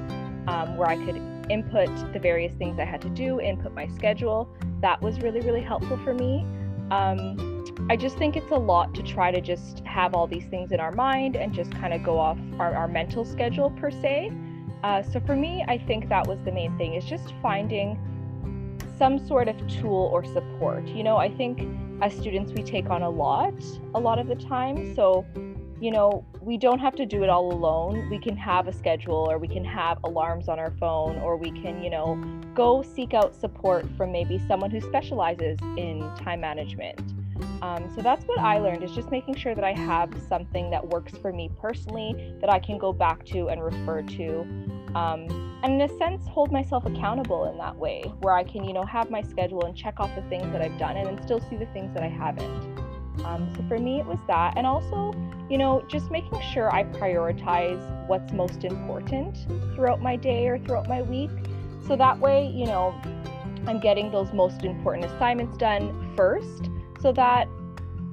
um, 0.49 0.77
where 0.77 0.89
I 0.89 0.97
could 1.05 1.17
input 1.49 1.89
the 2.13 2.19
various 2.19 2.53
things 2.55 2.79
I 2.79 2.85
had 2.85 3.01
to 3.03 3.09
do, 3.09 3.41
input 3.41 3.73
my 3.73 3.87
schedule. 3.89 4.49
That 4.81 5.01
was 5.01 5.21
really, 5.21 5.41
really 5.41 5.63
helpful 5.63 5.99
for 6.05 6.13
me. 6.13 6.45
Um, 6.91 7.65
I 7.89 7.97
just 7.97 8.17
think 8.17 8.37
it's 8.37 8.51
a 8.51 8.57
lot 8.57 8.95
to 8.95 9.03
try 9.03 9.31
to 9.31 9.41
just 9.41 9.81
have 9.81 10.15
all 10.15 10.27
these 10.27 10.47
things 10.47 10.73
in 10.73 10.81
our 10.81 10.93
mind 10.93 11.37
and 11.37 11.53
just 11.53 11.71
kind 11.73 11.93
of 11.93 12.03
go 12.03 12.19
off 12.19 12.39
our, 12.59 12.75
our 12.75 12.89
mental 12.89 13.25
schedule 13.25 13.71
per 13.71 13.91
se. 13.91 14.33
Uh, 14.83 15.03
so 15.03 15.21
for 15.21 15.37
me, 15.37 15.65
I 15.69 15.79
think 15.79 16.09
that 16.09 16.27
was 16.27 16.39
the 16.45 16.53
main 16.53 16.77
thing 16.79 16.95
is 16.95 17.05
just 17.05 17.33
finding 17.43 17.99
some 18.99 19.25
sort 19.27 19.49
of 19.49 19.57
tool 19.69 20.11
or 20.13 20.25
support. 20.25 20.87
You 20.89 21.05
know, 21.05 21.17
I 21.17 21.31
think 21.35 21.69
as 22.03 22.15
students, 22.15 22.53
we 22.53 22.63
take 22.63 22.91
on 22.91 23.03
a 23.03 23.11
lot, 23.11 23.55
a 23.95 24.01
lot 24.01 24.19
of 24.19 24.27
the 24.27 24.37
time. 24.37 24.95
So 24.95 25.25
you 25.81 25.91
know, 25.91 26.25
we 26.41 26.57
don't 26.57 26.79
have 26.79 26.95
to 26.97 27.05
do 27.05 27.23
it 27.23 27.29
all 27.29 27.53
alone. 27.53 28.09
We 28.09 28.19
can 28.19 28.37
have 28.37 28.67
a 28.67 28.73
schedule 28.73 29.27
or 29.31 29.39
we 29.39 29.49
can 29.49 29.65
have 29.65 29.99
alarms 30.05 30.49
on 30.49 30.59
our 30.59 30.71
phone 30.73 31.19
or 31.19 31.37
we 31.37 31.51
can, 31.51 31.83
you 31.83 31.91
know, 31.91 32.17
go 32.55 32.83
seek 32.83 33.13
out 33.13 33.35
support 33.35 33.87
from 33.97 34.11
maybe 34.11 34.41
someone 34.49 34.71
who 34.71 34.81
specializes 34.81 35.59
in 35.77 36.01
time 36.17 36.41
management. 36.41 37.01
Um, 37.61 37.93
so 37.95 38.01
that's 38.01 38.25
what 38.25 38.39
I 38.39 38.59
learned 38.59 38.83
is 38.85 38.93
just 38.93 39.11
making 39.11 39.35
sure 39.35 39.55
that 39.55 39.65
I 39.65 39.73
have 39.73 40.11
something 40.29 40.71
that 40.71 40.87
works 40.87 41.13
for 41.19 41.33
me 41.33 41.51
personally 41.61 42.35
that 42.41 42.49
I 42.49 42.59
can 42.59 42.79
go 42.79 42.93
back 42.93 43.25
to 43.27 43.49
and 43.49 43.63
refer 43.63 44.03
to. 44.03 44.41
Um, 44.95 45.56
and 45.67 45.83
in 45.83 45.91
a 45.91 45.99
sense, 45.99 46.25
hold 46.29 46.53
myself 46.53 46.87
accountable 46.87 47.51
in 47.51 47.59
that 47.59 47.75
way 47.75 48.03
where 48.21 48.35
I 48.35 48.45
can, 48.45 48.63
you 48.63 48.73
know, 48.73 48.85
have 48.85 49.11
my 49.11 49.21
schedule 49.21 49.65
and 49.65 49.77
check 49.77 49.99
off 49.99 50.15
the 50.15 50.23
things 50.29 50.53
that 50.53 50.63
I've 50.63 50.79
done 50.79 50.97
and 50.97 51.09
then 51.09 51.21
still 51.25 51.41
see 51.41 51.57
the 51.57 51.67
things 51.67 51.93
that 51.95 52.05
I 52.05 52.09
haven't. 52.09 52.79
Um, 53.25 53.53
so 53.57 53.65
for 53.67 53.77
me, 53.77 53.99
it 53.99 54.07
was 54.07 54.21
that. 54.29 54.57
And 54.57 54.65
also, 54.65 55.13
you 55.51 55.59
know, 55.59 55.85
just 55.89 56.09
making 56.13 56.41
sure 56.53 56.73
I 56.73 56.85
prioritize 56.85 57.83
what's 58.07 58.33
most 58.33 58.63
important 58.63 59.37
throughout 59.75 60.01
my 60.01 60.15
day 60.15 60.47
or 60.47 60.57
throughout 60.61 60.89
my 60.89 61.03
week. 61.03 61.33
So 61.89 61.97
that 61.97 62.17
way, 62.21 62.47
you 62.47 62.67
know, 62.67 62.95
I'm 63.67 63.81
getting 63.81 64.13
those 64.13 64.33
most 64.33 64.63
important 64.63 65.07
assignments 65.07 65.57
done 65.57 66.15
first 66.17 66.71
so 67.01 67.11
that, 67.11 67.49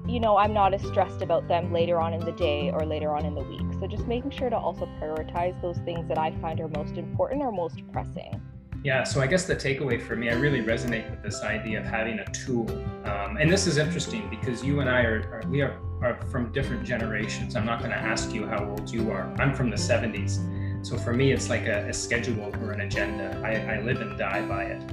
you 0.08 0.20
know, 0.20 0.38
I'm 0.38 0.54
not 0.54 0.74
as 0.74 0.82
stressed 0.82 1.22
about 1.22 1.48
them 1.48 1.72
later 1.72 2.00
on 2.00 2.14
in 2.14 2.24
the 2.24 2.34
day 2.34 2.72
or 2.72 2.86
later 2.86 3.16
on 3.16 3.26
in 3.26 3.36
the 3.36 3.44
week. 3.44 3.66
So 3.80 3.88
just 3.88 4.06
making 4.06 4.32
sure 4.32 4.50
to 4.50 4.58
also 4.58 4.86
prioritize 5.02 5.60
those 5.62 5.78
things 5.80 6.08
that 6.10 6.18
I 6.18 6.32
find 6.42 6.60
are 6.60 6.68
most 6.68 6.98
important 6.98 7.42
or 7.42 7.52
most 7.52 7.82
pressing. 7.92 8.42
Yeah, 8.84 9.04
so 9.04 9.22
I 9.22 9.28
guess 9.28 9.46
the 9.46 9.56
takeaway 9.56 10.02
for 10.02 10.18
me, 10.18 10.30
I 10.30 10.34
really 10.34 10.62
resonate 10.62 11.10
with 11.10 11.24
this 11.24 11.42
idea 11.42 11.80
of 11.80 11.86
having 11.86 12.20
a 12.20 12.26
tool. 12.32 12.70
Um, 13.06 13.38
and 13.38 13.50
this 13.50 13.66
is 13.66 13.78
interesting 13.78 14.30
because 14.30 14.62
you 14.62 14.82
and 14.82 14.90
I 14.90 15.04
are, 15.04 15.42
are 15.42 15.50
we 15.50 15.62
are, 15.62 15.80
are 16.02 16.20
from 16.30 16.52
different 16.52 16.84
generations. 16.84 17.56
I'm 17.56 17.66
not 17.66 17.80
going 17.80 17.92
to 17.92 17.98
ask 17.98 18.34
you 18.34 18.46
how 18.46 18.66
old 18.70 18.92
you 18.92 19.10
are. 19.10 19.34
I'm 19.40 19.56
from 19.56 19.70
the 19.70 19.78
70s. 19.78 20.86
So 20.86 20.98
for 20.98 21.14
me, 21.14 21.32
it's 21.32 21.50
like 21.50 21.66
a, 21.66 21.88
a 21.88 21.94
schedule 21.94 22.54
or 22.62 22.72
an 22.72 22.82
agenda. 22.82 23.42
I, 23.42 23.76
I 23.76 23.82
live 23.84 24.02
and 24.02 24.18
die 24.20 24.46
by 24.46 24.66
it. 24.66 24.84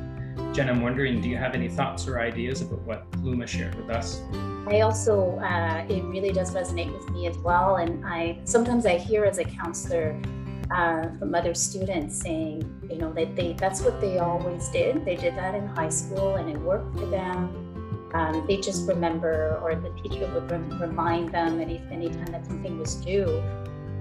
Jen, 0.53 0.69
I'm 0.69 0.83
wondering, 0.83 1.21
do 1.21 1.29
you 1.29 1.37
have 1.37 1.55
any 1.55 1.69
thoughts 1.69 2.09
or 2.09 2.21
ideas 2.21 2.61
about 2.61 2.81
what 2.83 3.07
Luma 3.19 3.47
shared 3.47 3.75
with 3.77 3.89
us? 3.89 4.21
I 4.67 4.81
also, 4.81 5.39
uh, 5.39 5.85
it 5.89 6.03
really 6.05 6.33
does 6.33 6.55
resonate 6.55 6.93
with 6.93 7.09
me 7.11 7.27
as 7.27 7.39
well. 7.39 7.77
And 7.77 8.05
I 8.07 8.41
sometimes 8.45 8.85
I 8.87 8.99
hear 8.99 9.25
as 9.25 9.39
a 9.39 9.45
counselor 9.45 10.21
uh, 10.71 11.09
from 11.19 11.35
other 11.35 11.55
students 11.55 12.21
saying, 12.21 12.63
you 12.91 12.99
know, 12.99 13.13
that 13.13 13.35
they 13.37 13.55
that's 13.55 13.81
what 13.81 14.01
they 14.01 14.19
always 14.19 14.69
did. 14.69 15.05
They 15.05 15.17
did 15.17 15.37
that 15.37 15.55
in 15.55 15.67
high 15.69 15.89
school 15.89 16.37
and 16.37 16.49
it 16.49 16.59
worked 16.59 16.99
for 16.99 17.07
them. 17.07 17.67
Um, 18.13 18.45
they 18.49 18.57
just 18.57 18.89
remember, 18.89 19.61
or 19.63 19.77
the 19.77 19.91
teacher 20.03 20.29
would 20.35 20.51
remind 20.81 21.31
them 21.31 21.61
any 21.61 21.81
anytime 21.91 22.27
that 22.27 22.45
something 22.45 22.79
was 22.79 22.97
due. 22.97 23.43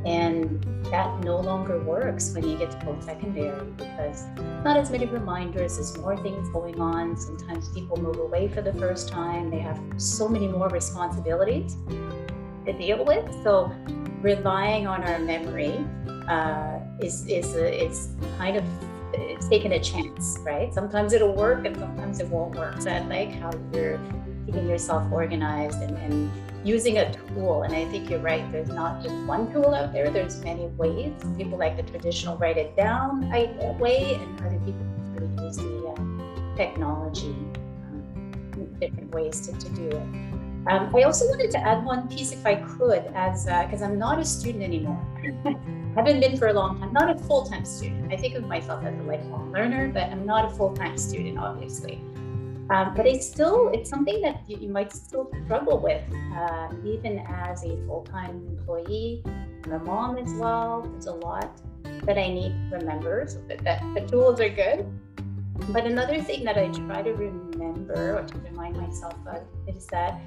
And 0.05 0.63
that 0.85 1.19
no 1.23 1.37
longer 1.39 1.79
works 1.83 2.33
when 2.33 2.47
you 2.47 2.57
get 2.57 2.71
to 2.71 2.77
post 2.77 3.05
secondary 3.05 3.69
because 3.71 4.25
not 4.63 4.77
as 4.77 4.89
many 4.89 5.05
reminders, 5.05 5.75
there's 5.75 5.97
more 5.97 6.15
things 6.17 6.47
going 6.49 6.79
on. 6.79 7.17
Sometimes 7.17 7.69
people 7.69 7.97
move 7.97 8.17
away 8.17 8.47
for 8.47 8.61
the 8.61 8.73
first 8.73 9.09
time, 9.09 9.49
they 9.49 9.59
have 9.59 9.79
so 9.97 10.27
many 10.27 10.47
more 10.47 10.69
responsibilities 10.69 11.75
to 12.65 12.73
deal 12.73 13.03
with. 13.03 13.25
So 13.43 13.71
relying 14.21 14.87
on 14.87 15.03
our 15.03 15.19
memory 15.19 15.85
uh, 16.27 16.79
is 17.01 17.25
is 17.27 17.55
a, 17.55 17.85
is 17.85 18.09
kind 18.37 18.57
of 18.57 18.63
it's 19.13 19.47
taking 19.49 19.73
a 19.73 19.79
chance, 19.79 20.37
right? 20.41 20.73
Sometimes 20.73 21.13
it'll 21.13 21.35
work 21.35 21.65
and 21.65 21.75
sometimes 21.75 22.19
it 22.19 22.27
won't 22.27 22.55
work. 22.55 22.81
So 22.81 22.91
I 22.91 22.99
like 22.99 23.31
how 23.33 23.51
you're 23.73 23.99
keeping 24.45 24.67
yourself 24.67 25.11
organized 25.11 25.79
and, 25.81 25.97
and 25.97 26.31
using 26.63 26.97
a 26.97 27.13
tool. 27.13 27.63
And 27.63 27.73
I 27.73 27.85
think 27.85 28.09
you're 28.09 28.19
right. 28.19 28.49
There's 28.51 28.69
not 28.69 29.01
just 29.03 29.15
one 29.25 29.51
tool 29.51 29.73
out 29.73 29.93
there. 29.93 30.09
There's 30.09 30.43
many 30.43 30.67
ways. 30.67 31.13
People 31.37 31.57
like 31.57 31.77
the 31.77 31.83
traditional 31.83 32.37
write 32.37 32.57
it 32.57 32.75
down 32.75 33.29
way, 33.79 34.15
and 34.15 34.41
other 34.41 34.59
people 34.65 34.85
really 35.13 35.45
use 35.45 35.57
the 35.57 35.87
uh, 35.87 36.55
technology, 36.55 37.35
um, 37.87 38.77
different 38.79 39.13
ways 39.13 39.41
to, 39.47 39.53
to 39.53 39.69
do 39.69 39.87
it. 39.87 40.29
Um, 40.67 40.93
I 40.93 41.03
also 41.03 41.25
wanted 41.27 41.51
to 41.51 41.57
add 41.57 41.85
one 41.85 42.09
piece, 42.09 42.31
if 42.31 42.45
I 42.45 42.55
could, 42.55 43.05
as 43.15 43.45
because 43.45 43.81
uh, 43.81 43.85
I'm 43.85 43.97
not 43.97 44.19
a 44.19 44.25
student 44.25 44.63
anymore. 44.63 44.99
haven't 45.95 46.19
been 46.19 46.37
for 46.37 46.47
a 46.47 46.53
long 46.53 46.79
time. 46.79 46.93
Not 46.93 47.09
a 47.09 47.17
full 47.23 47.45
time 47.45 47.65
student. 47.65 48.11
I 48.11 48.17
think 48.17 48.35
of 48.35 48.45
myself 48.45 48.83
as 48.83 48.97
a 48.97 49.03
lifelong 49.03 49.51
learner, 49.51 49.89
but 49.89 50.03
I'm 50.03 50.25
not 50.25 50.45
a 50.45 50.49
full 50.55 50.75
time 50.75 50.97
student, 50.97 51.37
obviously. 51.37 52.01
Um, 52.69 52.93
but 52.95 53.07
it's 53.07 53.27
still 53.27 53.69
it's 53.73 53.89
something 53.89 54.21
that 54.21 54.43
you, 54.47 54.57
you 54.57 54.69
might 54.69 54.93
still 54.93 55.31
struggle 55.45 55.79
with, 55.79 56.03
uh, 56.35 56.69
even 56.85 57.19
as 57.19 57.63
a 57.63 57.75
full 57.87 58.05
time 58.09 58.45
employee. 58.47 59.23
I'm 59.65 59.71
a 59.73 59.79
mom 59.79 60.17
as 60.17 60.31
well. 60.33 60.81
There's 60.81 61.07
a 61.07 61.13
lot 61.13 61.49
that 62.05 62.17
I 62.17 62.27
need 62.27 62.53
to 62.69 62.77
remember. 62.77 63.25
So 63.27 63.41
that, 63.47 63.63
that 63.63 63.81
the 63.95 64.01
tools 64.01 64.39
are 64.39 64.49
good. 64.49 64.85
But 65.69 65.85
another 65.85 66.21
thing 66.21 66.43
that 66.45 66.57
I 66.57 66.67
try 66.69 67.01
to 67.01 67.13
remember 67.13 68.19
or 68.19 68.23
to 68.23 68.37
remind 68.39 68.77
myself 68.77 69.15
of 69.27 69.41
is 69.67 69.85
that 69.87 70.21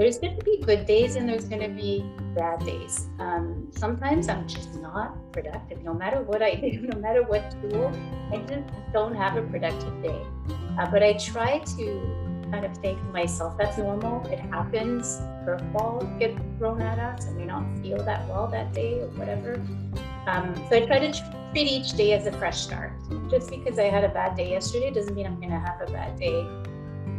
there's 0.00 0.16
going 0.16 0.34
to 0.34 0.42
be 0.42 0.56
good 0.56 0.86
days 0.86 1.16
and 1.16 1.28
there's 1.28 1.44
going 1.44 1.60
to 1.60 1.68
be 1.68 2.02
bad 2.34 2.64
days. 2.64 3.08
Um, 3.18 3.68
sometimes 3.70 4.30
I'm 4.30 4.48
just 4.48 4.74
not 4.76 5.30
productive. 5.30 5.82
No 5.82 5.92
matter 5.92 6.22
what 6.22 6.42
I 6.42 6.54
do, 6.64 6.80
no 6.80 6.98
matter 6.98 7.22
what 7.22 7.54
tool, 7.60 7.92
I 8.32 8.38
just 8.38 8.64
don't 8.94 9.14
have 9.14 9.36
a 9.36 9.42
productive 9.42 10.02
day. 10.02 10.22
Uh, 10.78 10.90
but 10.90 11.02
I 11.02 11.12
try 11.18 11.58
to 11.76 11.84
kind 12.50 12.64
of 12.64 12.74
think 12.78 12.98
to 12.98 13.12
myself, 13.12 13.58
that's 13.58 13.76
normal. 13.76 14.26
It 14.28 14.38
happens. 14.38 15.18
Curveballs 15.44 16.18
get 16.18 16.34
thrown 16.56 16.80
at 16.80 16.98
us 16.98 17.26
and 17.26 17.36
we 17.36 17.44
don't 17.44 17.82
feel 17.82 18.02
that 18.02 18.26
well 18.26 18.46
that 18.46 18.72
day 18.72 19.00
or 19.00 19.08
whatever. 19.08 19.56
Um, 20.26 20.54
so 20.70 20.76
I 20.76 20.86
try 20.86 20.98
to 20.98 21.12
treat 21.52 21.70
each 21.70 21.92
day 21.92 22.14
as 22.14 22.26
a 22.26 22.32
fresh 22.32 22.58
start. 22.58 22.92
Just 23.28 23.50
because 23.50 23.78
I 23.78 23.90
had 23.90 24.04
a 24.04 24.08
bad 24.08 24.34
day 24.34 24.52
yesterday 24.52 24.90
doesn't 24.90 25.14
mean 25.14 25.26
I'm 25.26 25.36
going 25.36 25.50
to 25.50 25.58
have 25.58 25.82
a 25.86 25.92
bad 25.92 26.18
day 26.18 26.46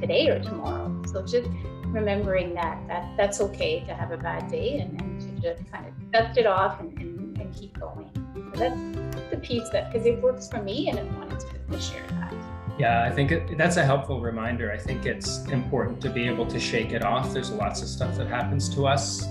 today 0.01 0.29
or 0.29 0.39
tomorrow. 0.39 0.99
So 1.05 1.21
just 1.21 1.47
remembering 1.91 2.53
that 2.53 2.79
that 2.87 3.05
that's 3.17 3.41
okay 3.41 3.83
to 3.85 3.93
have 3.93 4.11
a 4.11 4.17
bad 4.17 4.49
day 4.49 4.79
and, 4.79 4.99
and 5.01 5.21
to 5.21 5.27
just 5.41 5.71
kind 5.71 5.85
of 5.85 6.11
dust 6.11 6.37
it 6.37 6.45
off 6.45 6.79
and, 6.79 6.97
and, 6.97 7.37
and 7.37 7.55
keep 7.55 7.79
going. 7.79 8.09
So 8.53 8.59
that's 8.59 9.29
the 9.29 9.37
piece 9.37 9.69
that 9.69 9.91
because 9.91 10.05
it 10.05 10.21
works 10.21 10.47
for 10.47 10.61
me 10.61 10.89
and 10.89 10.99
I 10.99 11.03
wanted 11.17 11.39
to, 11.39 11.79
share 11.79 12.05
that. 12.09 12.33
Yeah, 12.77 13.03
I 13.03 13.11
think 13.11 13.31
it, 13.31 13.57
that's 13.57 13.77
a 13.77 13.85
helpful 13.85 14.19
reminder. 14.19 14.73
I 14.73 14.77
think 14.77 15.05
it's 15.05 15.45
important 15.47 16.01
to 16.01 16.09
be 16.09 16.27
able 16.27 16.45
to 16.47 16.59
shake 16.59 16.91
it 16.91 17.01
off. 17.01 17.33
There's 17.33 17.49
lots 17.49 17.81
of 17.81 17.87
stuff 17.87 18.17
that 18.17 18.27
happens 18.27 18.67
to 18.75 18.87
us 18.87 19.25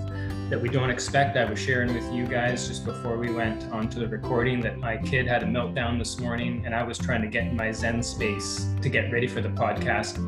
that 0.48 0.60
we 0.60 0.68
don't 0.70 0.88
expect. 0.88 1.36
I 1.36 1.44
was 1.44 1.58
sharing 1.58 1.92
with 1.94 2.10
you 2.12 2.26
guys 2.26 2.66
just 2.66 2.86
before 2.86 3.18
we 3.18 3.30
went 3.30 3.64
onto 3.70 4.00
the 4.00 4.08
recording 4.08 4.60
that 4.62 4.78
my 4.78 4.96
kid 4.96 5.26
had 5.26 5.42
a 5.42 5.46
meltdown 5.46 5.98
this 5.98 6.18
morning 6.18 6.64
and 6.64 6.74
I 6.74 6.82
was 6.82 6.96
trying 6.96 7.22
to 7.22 7.28
get 7.28 7.44
in 7.44 7.56
my 7.56 7.70
Zen 7.72 8.02
space 8.02 8.66
to 8.80 8.88
get 8.88 9.12
ready 9.12 9.26
for 9.26 9.42
the 9.42 9.50
podcast 9.50 10.18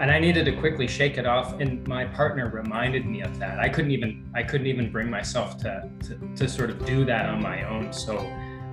and 0.00 0.10
I 0.10 0.18
needed 0.18 0.44
to 0.46 0.52
quickly 0.52 0.86
shake 0.86 1.18
it 1.18 1.26
off. 1.26 1.60
And 1.60 1.86
my 1.86 2.04
partner 2.04 2.50
reminded 2.50 3.06
me 3.06 3.22
of 3.22 3.38
that. 3.38 3.58
I 3.58 3.68
couldn't 3.68 3.92
even 3.92 4.28
I 4.34 4.42
couldn't 4.42 4.66
even 4.66 4.90
bring 4.90 5.08
myself 5.08 5.58
to 5.58 5.88
to, 6.04 6.18
to 6.36 6.48
sort 6.48 6.70
of 6.70 6.84
do 6.84 7.04
that 7.04 7.26
on 7.26 7.42
my 7.42 7.62
own. 7.68 7.92
So 7.92 8.18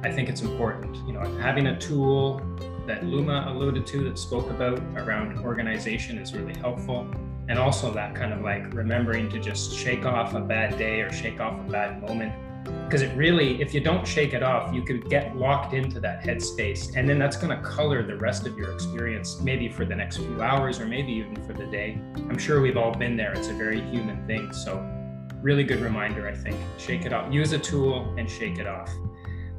I 0.03 0.11
think 0.11 0.29
it's 0.29 0.41
important, 0.41 0.95
you 1.07 1.13
know, 1.13 1.21
having 1.37 1.67
a 1.67 1.79
tool 1.79 2.41
that 2.87 3.05
Luma 3.05 3.45
alluded 3.47 3.85
to 3.87 4.03
that 4.05 4.17
spoke 4.17 4.49
about 4.49 4.79
around 4.97 5.37
organization 5.39 6.17
is 6.17 6.33
really 6.33 6.55
helpful. 6.55 7.07
And 7.47 7.59
also 7.59 7.93
that 7.93 8.15
kind 8.15 8.33
of 8.33 8.41
like 8.41 8.73
remembering 8.73 9.29
to 9.29 9.39
just 9.39 9.73
shake 9.73 10.05
off 10.05 10.33
a 10.33 10.39
bad 10.39 10.77
day 10.77 11.01
or 11.01 11.11
shake 11.11 11.39
off 11.39 11.59
a 11.59 11.71
bad 11.71 12.01
moment 12.01 12.33
because 12.91 13.03
it 13.03 13.15
really 13.15 13.61
if 13.61 13.73
you 13.73 13.79
don't 13.79 14.05
shake 14.05 14.33
it 14.33 14.43
off 14.43 14.73
you 14.75 14.81
could 14.81 15.09
get 15.09 15.33
locked 15.37 15.73
into 15.73 15.97
that 16.01 16.21
headspace. 16.21 16.93
And 16.97 17.07
then 17.07 17.17
that's 17.17 17.37
going 17.37 17.57
to 17.57 17.63
color 17.65 18.05
the 18.05 18.17
rest 18.17 18.45
of 18.45 18.57
your 18.57 18.73
experience 18.73 19.39
maybe 19.39 19.69
for 19.69 19.85
the 19.85 19.95
next 19.95 20.17
few 20.17 20.41
hours 20.41 20.77
or 20.81 20.85
maybe 20.85 21.13
even 21.13 21.41
for 21.47 21.53
the 21.53 21.65
day. 21.67 21.97
I'm 22.17 22.37
sure 22.37 22.59
we've 22.59 22.75
all 22.75 22.93
been 22.93 23.15
there. 23.15 23.31
It's 23.31 23.47
a 23.47 23.53
very 23.53 23.79
human 23.79 24.27
thing. 24.27 24.51
So 24.51 24.85
really 25.41 25.63
good 25.63 25.79
reminder 25.79 26.27
i 26.27 26.35
think. 26.35 26.57
Shake 26.77 27.05
it 27.05 27.13
off. 27.13 27.33
Use 27.33 27.53
a 27.53 27.59
tool 27.59 28.13
and 28.17 28.29
shake 28.29 28.59
it 28.59 28.67
off. 28.67 28.91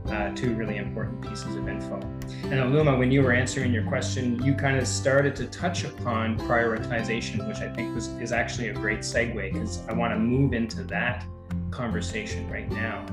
Uh, 0.08 0.34
two 0.34 0.52
really 0.54 0.76
important 0.76 1.22
pieces 1.22 1.56
of 1.56 1.66
info. 1.68 1.94
And 1.94 2.60
Aluma, 2.60 2.98
when 2.98 3.10
you 3.10 3.22
were 3.22 3.32
answering 3.32 3.72
your 3.72 3.84
question, 3.84 4.44
you 4.44 4.52
kind 4.54 4.76
of 4.76 4.86
started 4.86 5.34
to 5.36 5.46
touch 5.46 5.84
upon 5.84 6.38
prioritization, 6.40 7.48
which 7.48 7.58
I 7.58 7.72
think 7.72 7.94
was 7.94 8.08
is 8.20 8.30
actually 8.30 8.68
a 8.68 8.74
great 8.74 8.98
segue 8.98 9.54
because 9.54 9.80
I 9.88 9.94
want 9.94 10.12
to 10.12 10.18
move 10.18 10.52
into 10.52 10.82
that 10.84 11.24
conversation 11.70 12.48
right 12.50 12.70
now. 12.70 13.06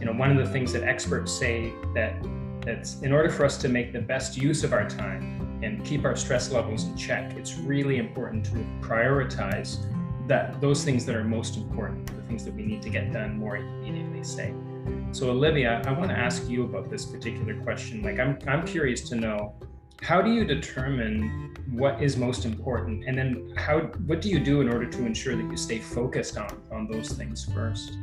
You 0.00 0.06
know, 0.06 0.12
one 0.12 0.30
of 0.30 0.38
the 0.38 0.50
things 0.50 0.72
that 0.72 0.82
experts 0.82 1.30
say 1.30 1.72
that 1.94 2.14
that's 2.62 3.00
in 3.02 3.12
order 3.12 3.30
for 3.30 3.44
us 3.44 3.56
to 3.58 3.68
make 3.68 3.92
the 3.92 4.00
best 4.00 4.36
use 4.36 4.64
of 4.64 4.72
our 4.72 4.88
time 4.88 5.60
and 5.62 5.84
keep 5.84 6.04
our 6.04 6.16
stress 6.16 6.50
levels 6.50 6.84
in 6.84 6.96
check, 6.96 7.36
it's 7.36 7.56
really 7.58 7.98
important 7.98 8.46
to 8.46 8.52
prioritize 8.80 9.84
that 10.26 10.60
those 10.60 10.84
things 10.84 11.04
that 11.04 11.16
are 11.16 11.24
most 11.24 11.56
important, 11.56 12.06
the 12.06 12.22
things 12.22 12.44
that 12.44 12.54
we 12.54 12.62
need 12.62 12.80
to 12.80 12.88
get 12.88 13.12
done 13.12 13.38
more 13.38 13.56
immediately, 13.56 14.24
say. 14.24 14.54
So 15.12 15.30
Olivia, 15.30 15.82
I 15.86 15.92
want 15.92 16.08
to 16.10 16.16
ask 16.16 16.48
you 16.48 16.64
about 16.64 16.88
this 16.88 17.04
particular 17.04 17.60
question. 17.62 18.02
Like 18.02 18.18
I'm 18.18 18.38
I'm 18.46 18.66
curious 18.66 19.08
to 19.10 19.16
know 19.16 19.54
how 20.00 20.22
do 20.22 20.32
you 20.32 20.44
determine 20.44 21.54
what 21.72 22.02
is 22.02 22.16
most 22.16 22.44
important 22.46 23.04
and 23.06 23.18
then 23.18 23.52
how 23.56 23.80
what 24.06 24.22
do 24.22 24.30
you 24.30 24.40
do 24.40 24.60
in 24.60 24.68
order 24.68 24.86
to 24.86 25.04
ensure 25.04 25.36
that 25.36 25.50
you 25.50 25.56
stay 25.56 25.78
focused 25.78 26.38
on 26.38 26.60
on 26.72 26.86
those 26.90 27.12
things 27.12 27.44
first 27.44 27.98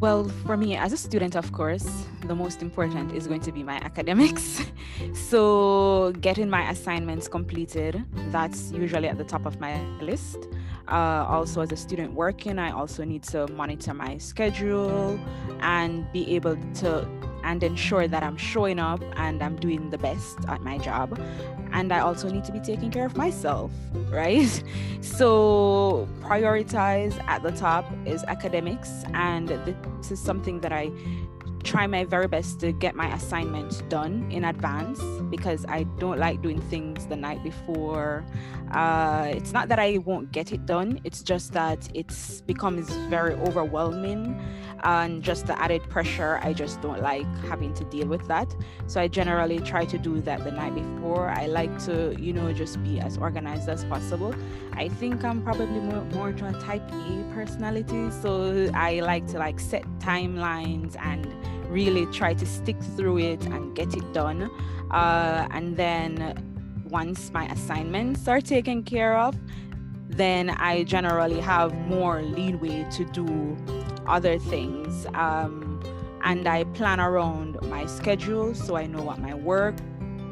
well 0.00 0.24
for 0.46 0.56
me 0.56 0.76
as 0.76 0.92
a 0.92 0.96
student 0.96 1.34
of 1.34 1.52
course 1.52 2.06
the 2.26 2.34
most 2.34 2.62
important 2.62 3.12
is 3.12 3.26
going 3.26 3.40
to 3.40 3.52
be 3.52 3.62
my 3.62 3.76
academics. 3.76 4.64
So 5.14 6.12
getting 6.20 6.50
my 6.50 6.70
assignments 6.70 7.28
completed 7.28 8.04
that's 8.32 8.72
usually 8.72 9.06
at 9.08 9.16
the 9.16 9.24
top 9.24 9.46
of 9.46 9.60
my 9.60 9.80
list 10.00 10.48
uh, 10.90 11.26
also 11.28 11.60
as 11.60 11.72
a 11.72 11.76
student 11.76 12.12
working 12.12 12.58
i 12.58 12.70
also 12.70 13.04
need 13.04 13.22
to 13.22 13.46
monitor 13.48 13.94
my 13.94 14.16
schedule 14.18 15.18
and 15.60 16.10
be 16.12 16.34
able 16.34 16.56
to 16.74 17.06
and 17.44 17.62
ensure 17.62 18.08
that 18.08 18.22
I'm 18.22 18.36
showing 18.36 18.78
up 18.78 19.02
and 19.16 19.42
I'm 19.42 19.56
doing 19.56 19.90
the 19.90 19.98
best 19.98 20.38
at 20.48 20.60
my 20.62 20.78
job. 20.78 21.20
And 21.72 21.92
I 21.92 22.00
also 22.00 22.30
need 22.30 22.44
to 22.44 22.52
be 22.52 22.60
taking 22.60 22.90
care 22.90 23.06
of 23.06 23.16
myself, 23.16 23.70
right? 24.10 24.62
So, 25.00 26.08
prioritize 26.20 27.22
at 27.26 27.42
the 27.42 27.52
top 27.52 27.90
is 28.06 28.24
academics. 28.24 29.04
And 29.14 29.48
this 29.48 30.10
is 30.10 30.20
something 30.20 30.60
that 30.60 30.72
I 30.72 30.90
try 31.62 31.86
my 31.86 32.04
very 32.04 32.28
best 32.28 32.60
to 32.60 32.72
get 32.72 32.94
my 32.94 33.12
assignment 33.14 33.88
done 33.88 34.26
in 34.30 34.44
advance 34.44 35.00
because 35.30 35.64
I 35.68 35.84
don't 35.98 36.18
like 36.18 36.42
doing 36.42 36.60
things 36.60 37.06
the 37.06 37.16
night 37.16 37.42
before. 37.42 38.24
Uh, 38.72 39.32
it's 39.34 39.52
not 39.52 39.68
that 39.68 39.78
I 39.78 39.98
won't 39.98 40.30
get 40.30 40.52
it 40.52 40.66
done, 40.66 41.00
it's 41.04 41.22
just 41.22 41.52
that 41.52 41.88
it's 41.94 42.42
becomes 42.42 42.90
very 43.08 43.34
overwhelming 43.34 44.40
and 44.84 45.22
just 45.22 45.46
the 45.46 45.60
added 45.60 45.82
pressure. 45.88 46.38
I 46.42 46.52
just 46.52 46.80
don't 46.80 47.00
like 47.02 47.26
having 47.48 47.74
to 47.74 47.84
deal 47.84 48.06
with 48.06 48.26
that. 48.28 48.54
So 48.86 49.00
I 49.00 49.08
generally 49.08 49.58
try 49.60 49.84
to 49.86 49.98
do 49.98 50.20
that 50.20 50.44
the 50.44 50.52
night 50.52 50.74
before. 50.74 51.28
I 51.28 51.46
like 51.46 51.76
to, 51.84 52.14
you 52.18 52.32
know, 52.32 52.52
just 52.52 52.82
be 52.82 53.00
as 53.00 53.18
organized 53.18 53.68
as 53.68 53.84
possible. 53.84 54.34
I 54.72 54.88
think 54.88 55.24
I'm 55.24 55.42
probably 55.42 55.66
more, 55.66 56.04
more 56.14 56.32
to 56.32 56.46
a 56.48 56.52
type 56.60 56.88
A 56.92 57.24
personality. 57.34 58.10
So 58.10 58.70
I 58.74 59.00
like 59.00 59.26
to 59.28 59.38
like 59.38 59.58
set 59.58 59.84
timelines 59.98 60.96
and 61.00 61.26
really 61.68 62.06
try 62.06 62.34
to 62.34 62.46
stick 62.46 62.76
through 62.96 63.18
it 63.18 63.44
and 63.46 63.74
get 63.74 63.94
it 63.94 64.12
done. 64.12 64.50
Uh, 64.90 65.46
and 65.50 65.76
then 65.76 66.44
once 66.88 67.30
my 67.32 67.46
assignments 67.46 68.26
are 68.28 68.40
taken 68.40 68.82
care 68.82 69.18
of, 69.18 69.36
then 70.08 70.50
I 70.50 70.84
generally 70.84 71.40
have 71.40 71.74
more 71.86 72.22
leeway 72.22 72.86
to 72.92 73.04
do 73.04 73.56
other 74.06 74.38
things. 74.38 75.06
Um, 75.14 75.80
and 76.24 76.48
I 76.48 76.64
plan 76.64 77.00
around 77.00 77.60
my 77.62 77.86
schedule 77.86 78.54
so 78.54 78.76
I 78.76 78.86
know 78.86 79.02
what 79.02 79.18
my 79.18 79.34
work 79.34 79.76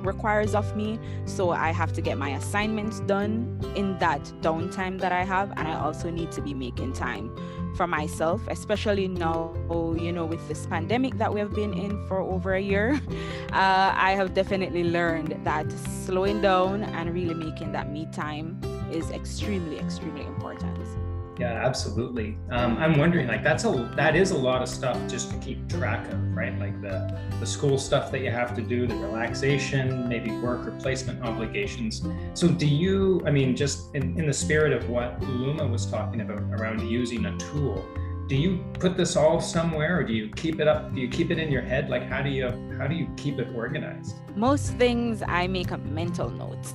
requires 0.03 0.55
of 0.55 0.77
me. 0.77 0.99
So 1.27 1.51
I 1.51 1.73
have 1.73 1.93
to 1.95 2.01
get 2.01 2.19
my 2.19 2.31
assignments 2.31 3.01
done 3.01 3.61
in 3.77 3.99
that 3.99 4.23
downtime 4.41 4.99
that 5.01 5.13
I 5.13 5.25
have. 5.25 5.53
And 5.57 5.69
I 5.69 5.79
also 5.79 6.11
need 6.11 6.33
to 6.33 6.41
be 6.41 6.55
making 6.55 6.95
time 6.95 7.35
for 7.77 7.87
myself, 7.87 8.41
especially 8.49 9.07
now, 9.07 9.55
you 9.71 10.13
know, 10.13 10.25
with 10.25 10.47
this 10.49 10.67
pandemic 10.67 11.19
that 11.19 11.33
we 11.33 11.41
have 11.41 11.55
been 11.55 11.75
in 11.75 12.07
for 12.09 12.21
over 12.21 12.55
a 12.55 12.61
year. 12.61 13.01
Uh, 13.53 13.95
I 13.97 14.11
have 14.11 14.35
definitely 14.35 14.85
learned 14.85 15.41
that 15.45 15.71
slowing 16.05 16.43
down 16.43 16.83
and 16.83 17.15
really 17.15 17.33
making 17.33 17.73
that 17.73 17.91
me 17.91 18.07
time 18.13 18.61
is 18.93 19.11
extremely, 19.11 19.79
extremely 19.79 20.27
important. 20.27 21.06
Yeah, 21.39 21.53
absolutely. 21.53 22.39
Um, 22.51 22.79
I'm 22.79 22.97
wondering, 22.97 23.29
like, 23.29 23.43
that's 23.43 23.65
a 23.65 23.93
that 23.97 24.17
is 24.17 24.31
a 24.31 24.39
lot 24.39 24.63
of 24.63 24.69
stuff 24.69 24.99
just 25.07 25.31
to 25.31 25.37
keep 25.39 25.69
track 25.69 26.11
of, 26.11 26.19
right? 26.35 26.59
Like 26.59 26.81
the 26.81 27.19
the 27.41 27.47
school 27.47 27.77
stuff 27.77 28.11
that 28.13 28.21
you 28.21 28.31
have 28.31 28.55
to 28.55 28.63
do, 28.63 28.87
the 28.87 28.97
relaxation, 28.97 30.09
maybe 30.09 30.31
work 30.39 30.67
or 30.67 30.71
placement 30.73 31.23
obligations. 31.23 32.03
So, 32.33 32.49
do 32.49 32.67
you? 32.67 33.23
I 33.27 33.31
mean, 33.31 33.55
just 33.55 33.95
in, 33.95 34.19
in 34.19 34.27
the 34.27 34.33
spirit 34.33 34.73
of 34.73 34.89
what 34.89 35.23
Luma 35.23 35.67
was 35.67 35.85
talking 35.85 36.23
about 36.23 36.41
around 36.59 36.81
using 36.89 37.27
a 37.27 37.37
tool, 37.37 37.87
do 38.29 38.35
you 38.35 38.65
put 38.81 38.97
this 38.97 39.15
all 39.15 39.39
somewhere, 39.39 39.99
or 39.99 40.05
do 40.05 40.15
you 40.15 40.31
keep 40.31 40.59
it 40.59 40.67
up? 40.67 40.95
Do 40.95 41.03
you 41.03 41.09
keep 41.09 41.31
it 41.31 41.39
in 41.39 41.53
your 41.53 41.63
head? 41.63 41.91
Like, 41.91 42.05
how 42.09 42.23
do 42.23 42.31
you 42.31 42.49
how 42.79 42.87
do 42.87 42.95
you 42.95 43.09
keep 43.19 43.39
it 43.39 43.49
organized? 43.55 44.17
Most 44.37 44.73
things 44.79 45.23
I 45.29 45.49
make 45.49 45.71
up 45.71 45.85
mental 45.85 46.31
notes, 46.31 46.75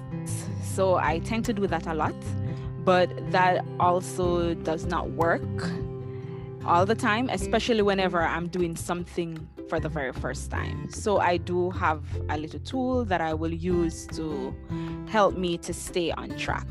so 0.64 0.98
I 0.98 1.18
tend 1.20 1.46
to 1.46 1.54
do 1.54 1.66
that 1.66 1.88
a 1.88 1.96
lot 1.96 2.14
but 2.84 3.10
that 3.32 3.64
also 3.80 4.54
does 4.54 4.86
not 4.86 5.12
work 5.12 5.42
all 6.66 6.86
the 6.86 6.96
time, 6.96 7.30
especially 7.30 7.82
whenever 7.82 8.22
I'm 8.22 8.48
doing 8.48 8.76
something 8.76 9.48
for 9.68 9.80
the 9.80 9.90
very 9.90 10.14
first 10.14 10.52
time. 10.52 10.90
So 10.90 11.20
I 11.20 11.38
do 11.38 11.72
have 11.72 12.04
a 12.30 12.38
little 12.38 12.60
tool 12.60 13.06
that 13.06 13.22
I 13.22 13.34
will 13.34 13.54
use 13.54 14.06
to 14.08 14.54
help 15.08 15.38
me 15.38 15.58
to 15.60 15.74
stay 15.74 16.12
on 16.12 16.38
track, 16.38 16.68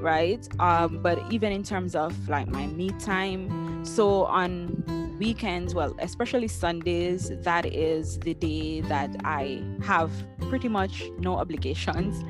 right? 0.00 0.46
Um, 0.60 1.00
but 1.02 1.20
even 1.32 1.52
in 1.52 1.62
terms 1.62 1.94
of 1.94 2.28
like 2.28 2.48
my 2.48 2.66
me 2.66 2.90
time, 2.98 3.84
so 3.84 4.24
on 4.24 5.16
weekends, 5.18 5.74
well, 5.74 5.94
especially 6.00 6.48
Sundays, 6.48 7.30
that 7.42 7.66
is 7.66 8.18
the 8.20 8.34
day 8.34 8.80
that 8.82 9.10
I 9.24 9.62
have 9.82 10.10
pretty 10.48 10.68
much 10.68 11.04
no 11.18 11.36
obligations 11.36 12.24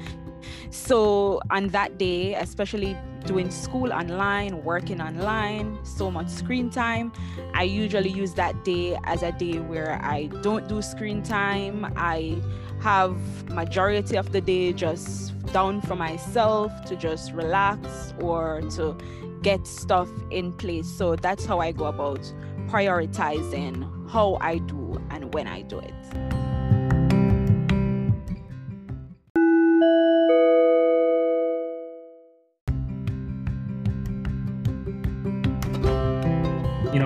so 0.70 1.40
on 1.50 1.68
that 1.68 1.98
day, 1.98 2.34
especially 2.34 2.96
doing 3.24 3.50
school 3.50 3.92
online, 3.92 4.62
working 4.64 5.00
online, 5.00 5.78
so 5.84 6.10
much 6.10 6.28
screen 6.28 6.70
time, 6.70 7.12
I 7.54 7.64
usually 7.64 8.10
use 8.10 8.34
that 8.34 8.64
day 8.64 8.98
as 9.04 9.22
a 9.22 9.32
day 9.32 9.58
where 9.58 10.00
I 10.02 10.26
don't 10.42 10.68
do 10.68 10.82
screen 10.82 11.22
time. 11.22 11.92
I 11.96 12.40
have 12.80 13.16
majority 13.50 14.16
of 14.16 14.32
the 14.32 14.40
day 14.40 14.72
just 14.72 15.34
down 15.52 15.80
for 15.82 15.96
myself 15.96 16.72
to 16.86 16.96
just 16.96 17.32
relax 17.32 18.14
or 18.20 18.60
to 18.76 18.96
get 19.42 19.66
stuff 19.66 20.08
in 20.30 20.52
place. 20.52 20.86
So 20.86 21.16
that's 21.16 21.44
how 21.44 21.60
I 21.60 21.72
go 21.72 21.86
about 21.86 22.32
prioritizing 22.66 24.10
how 24.10 24.38
I 24.40 24.58
do 24.58 25.02
and 25.10 25.32
when 25.34 25.46
I 25.46 25.62
do 25.62 25.78
it. 25.78 26.37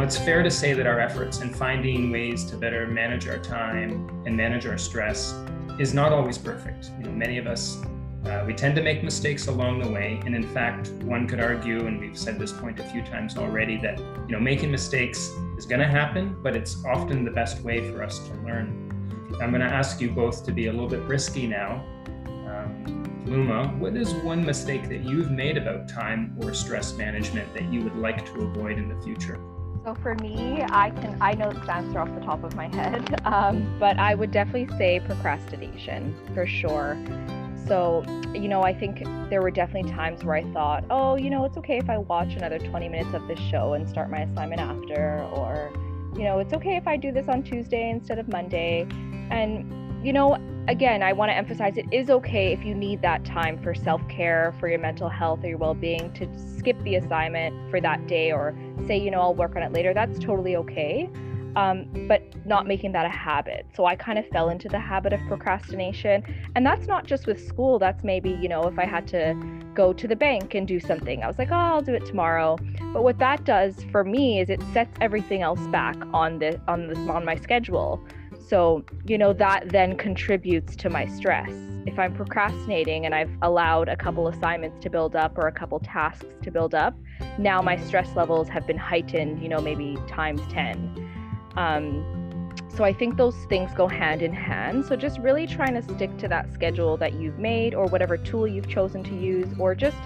It's 0.03 0.19
fair 0.19 0.43
to 0.43 0.51
say 0.51 0.73
that 0.73 0.87
our 0.87 0.99
efforts 0.99 1.41
in 1.41 1.53
finding 1.53 2.11
ways 2.11 2.45
to 2.45 2.57
better 2.57 2.87
manage 2.87 3.29
our 3.29 3.39
time 3.39 4.09
and 4.27 4.37
manage 4.37 4.67
our 4.67 4.79
stress 4.79 5.35
is 5.79 5.95
not 5.95 6.13
always 6.13 6.39
perfect. 6.39 6.91
You 6.99 7.05
know, 7.05 7.13
many 7.13 7.39
of 7.39 7.47
us 7.47 7.83
uh, 8.25 8.45
we 8.47 8.55
tend 8.55 8.77
to 8.77 8.83
make 8.83 9.03
mistakes 9.03 9.49
along 9.49 9.81
the 9.81 9.91
way, 9.91 10.21
and 10.25 10.35
in 10.35 10.47
fact, 10.55 10.91
one 11.03 11.27
could 11.27 11.41
argue, 11.41 11.87
and 11.87 11.99
we've 11.99 12.17
said 12.17 12.39
this 12.39 12.53
point 12.53 12.79
a 12.79 12.85
few 12.85 13.03
times 13.03 13.37
already, 13.37 13.77
that 13.79 13.99
you 13.99 14.29
know 14.29 14.39
making 14.39 14.71
mistakes 14.71 15.33
is 15.59 15.67
going 15.67 15.81
to 15.81 15.89
happen, 15.89 16.37
but 16.41 16.55
it's 16.55 16.85
often 16.85 17.25
the 17.25 17.33
best 17.33 17.61
way 17.63 17.91
for 17.91 18.03
us 18.03 18.21
to 18.21 18.35
learn. 18.45 18.89
I'm 19.41 19.51
going 19.51 19.63
to 19.63 19.75
ask 19.75 20.01
you 20.01 20.11
both 20.11 20.45
to 20.47 20.53
be 20.53 20.69
a 20.69 20.73
little 20.73 20.89
bit 20.89 21.01
risky 21.01 21.49
now. 21.49 21.85
Um, 22.27 23.25
Luma, 23.27 23.69
what 23.79 23.97
is 23.97 24.15
one 24.15 24.45
mistake 24.45 24.89
that 24.89 25.05
you've 25.05 25.33
made 25.33 25.57
about 25.57 25.89
time 25.89 26.37
or 26.43 26.55
stress 26.55 26.93
management 26.93 27.53
that 27.55 27.73
you 27.73 27.83
would 27.83 27.97
like 27.97 28.25
to 28.27 28.43
avoid 28.43 28.79
in 28.79 28.89
the 28.89 29.03
future? 29.03 29.41
So 29.85 29.95
for 29.97 30.15
me, 30.17 30.63
I 30.63 30.91
can 30.91 31.19
I 31.21 31.35
know 31.35 31.53
the 31.53 31.73
answer 31.73 31.99
off 31.99 32.15
the 32.15 32.21
top 32.21 32.45
of 32.45 32.55
my 32.55 32.69
head, 32.69 33.21
um, 33.27 33.77
but 33.81 33.99
I 33.99 34.15
would 34.15 34.31
definitely 34.31 34.77
say 34.79 35.01
procrastination 35.01 36.15
for 36.35 36.47
sure. 36.47 36.97
So, 37.67 38.05
you 38.35 38.49
know, 38.49 38.63
I 38.63 38.75
think 38.75 39.03
there 39.31 39.41
were 39.41 39.51
definitely 39.51 39.91
times 39.93 40.25
where 40.25 40.35
I 40.35 40.45
thought, 40.53 40.85
oh, 40.91 41.17
you 41.17 41.31
know, 41.31 41.45
it's 41.45 41.57
okay 41.59 41.79
if 41.79 41.89
I 41.89 41.99
watch 41.99 42.35
another 42.35 42.59
20 42.59 42.89
minutes 42.89 43.15
of 43.15 43.27
this 43.29 43.39
show 43.39 43.75
and 43.75 43.89
start 43.89 44.11
my 44.11 44.23
assignment 44.23 44.61
after, 44.61 45.23
or, 45.33 45.73
you 46.17 46.25
know, 46.25 46.41
it's 46.41 46.53
okay 46.53 46.77
if 46.77 46.87
I 46.89 46.97
do 46.97 47.13
this 47.13 47.29
on 47.29 47.43
Tuesday 47.43 47.91
instead 47.91 48.19
of 48.19 48.29
Monday. 48.29 48.87
And 49.31 49.83
you 50.05 50.13
know, 50.13 50.37
again, 50.69 51.03
I 51.03 51.13
want 51.13 51.31
to 51.31 51.35
emphasize 51.35 51.77
it 51.77 51.87
is 51.93 52.11
okay 52.11 52.53
if 52.53 52.65
you 52.65 52.75
need 52.75 53.03
that 53.03 53.25
time 53.25 53.61
for 53.63 53.75
self 53.75 54.07
care, 54.09 54.55
for 54.61 54.69
your 54.69 54.79
mental 54.79 55.09
health 55.09 55.45
or 55.45 55.49
your 55.49 55.59
well 55.59 55.75
being 55.75 56.13
to 56.15 56.29
skip 56.59 56.81
the 56.83 56.97
assignment 56.97 57.71
for 57.71 57.81
that 57.81 58.07
day 58.07 58.33
or 58.33 58.55
say, 58.87 58.99
you 58.99 59.11
know, 59.11 59.21
I'll 59.21 59.35
work 59.35 59.57
on 59.57 59.63
it 59.63 59.73
later. 59.73 59.93
That's 59.95 60.19
totally 60.19 60.57
okay. 60.57 61.11
Um, 61.55 62.07
but 62.09 62.23
not 62.47 62.67
making 62.67 62.93
that 62.93 63.05
a 63.05 63.11
habit. 63.11 63.67
So 63.75 63.85
I 63.85 63.95
kind 63.95 64.19
of 64.19 64.27
fell 64.29 64.49
into 64.49 64.71
the 64.71 64.79
habit 64.79 65.13
of 65.13 65.21
procrastination. 65.29 66.23
And 66.57 66.65
that's 66.65 66.87
not 66.87 67.07
just 67.07 67.27
with 67.27 67.47
school, 67.47 67.79
that's 67.79 68.03
maybe, 68.03 68.31
you 68.31 68.49
know, 68.49 68.63
if 68.67 68.79
I 68.79 68.87
had 68.87 69.07
to 69.09 69.35
go 69.75 69.93
to 69.93 70.09
the 70.09 70.17
bank 70.17 70.55
and 70.55 70.67
do 70.67 70.81
something, 70.81 71.23
I 71.23 71.27
was 71.27 71.37
like, 71.37 71.51
oh, 71.51 71.57
I'll 71.57 71.83
do 71.83 71.93
it 71.93 72.07
tomorrow. 72.07 72.57
But 72.95 73.03
what 73.03 73.19
that 73.19 73.45
does 73.45 73.85
for 73.91 74.03
me 74.03 74.41
is 74.41 74.49
it 74.49 74.63
sets 74.73 74.97
everything 75.03 75.43
else 75.43 75.61
back 75.67 75.97
on 76.15 76.39
the 76.39 76.59
on 76.69 76.87
the 76.87 76.97
on 77.13 77.23
my 77.23 77.37
schedule. 77.37 78.03
So, 78.53 78.85
you 79.07 79.17
know, 79.17 79.33
that 79.33 79.71
then 79.71 79.97
contributes 79.97 80.77
to 80.77 80.91
my 80.91 81.07
stress. 81.07 81.51
If 81.87 81.99
I'm 81.99 82.15
procrastinating 82.15 83.07
and 83.07 83.15
I've 83.15 83.31
allowed 83.41 83.89
a 83.89 83.97
couple 83.97 84.29
assignments 84.29 84.79
to 84.81 84.91
build 84.91 85.17
up 85.17 85.39
or 85.39 85.47
a 85.47 85.53
couple 85.53 85.81
tasks 85.81 86.27
to 86.43 86.51
build 86.51 86.75
up, 86.75 86.95
now 87.39 87.63
my 87.63 87.79
stress 87.79 88.15
levels 88.15 88.51
have 88.51 88.67
been 88.67 88.77
heightened, 88.77 89.43
you 89.43 89.49
know, 89.49 89.63
maybe 89.63 89.97
times 90.07 90.43
10. 90.51 91.51
Um, 91.57 92.53
so 92.69 92.85
I 92.85 92.93
think 92.93 93.17
those 93.17 93.37
things 93.49 93.73
go 93.73 93.89
hand 93.89 94.21
in 94.21 94.35
hand. 94.35 94.85
So 94.85 94.97
just 94.97 95.19
really 95.21 95.47
trying 95.47 95.73
to 95.73 95.83
stick 95.83 96.15
to 96.19 96.29
that 96.29 96.53
schedule 96.53 96.99
that 96.99 97.15
you've 97.15 97.39
made 97.39 97.75
or 97.75 97.87
whatever 97.87 98.19
tool 98.19 98.47
you've 98.47 98.69
chosen 98.69 99.03
to 99.05 99.17
use, 99.17 99.49
or 99.59 99.75
just, 99.75 99.97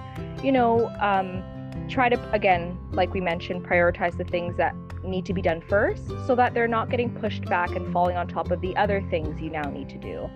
you 0.45 0.53
know, 0.53 0.87
um, 1.01 1.43
try 1.89 2.09
to, 2.09 2.33
again, 2.33 2.79
like 2.93 3.13
we 3.13 3.21
mentioned, 3.21 3.65
prioritize 3.67 4.17
the 4.17 4.25
things 4.25 4.57
that 4.57 4.73
need 5.07 5.25
to 5.27 5.35
be 5.35 5.43
done 5.43 5.61
first 5.69 6.07
so 6.27 6.35
that 6.35 6.55
they're 6.55 6.69
not 6.69 6.91
getting 6.91 7.11
pushed 7.11 7.45
back 7.47 7.71
and 7.77 7.93
falling 7.93 8.17
on 8.17 8.27
top 8.29 8.51
of 8.51 8.61
the 8.61 8.77
other 8.77 9.03
things 9.11 9.41
you 9.41 9.51
now 9.51 9.69
need 9.71 9.89
to 9.89 9.99
do. 9.99 10.29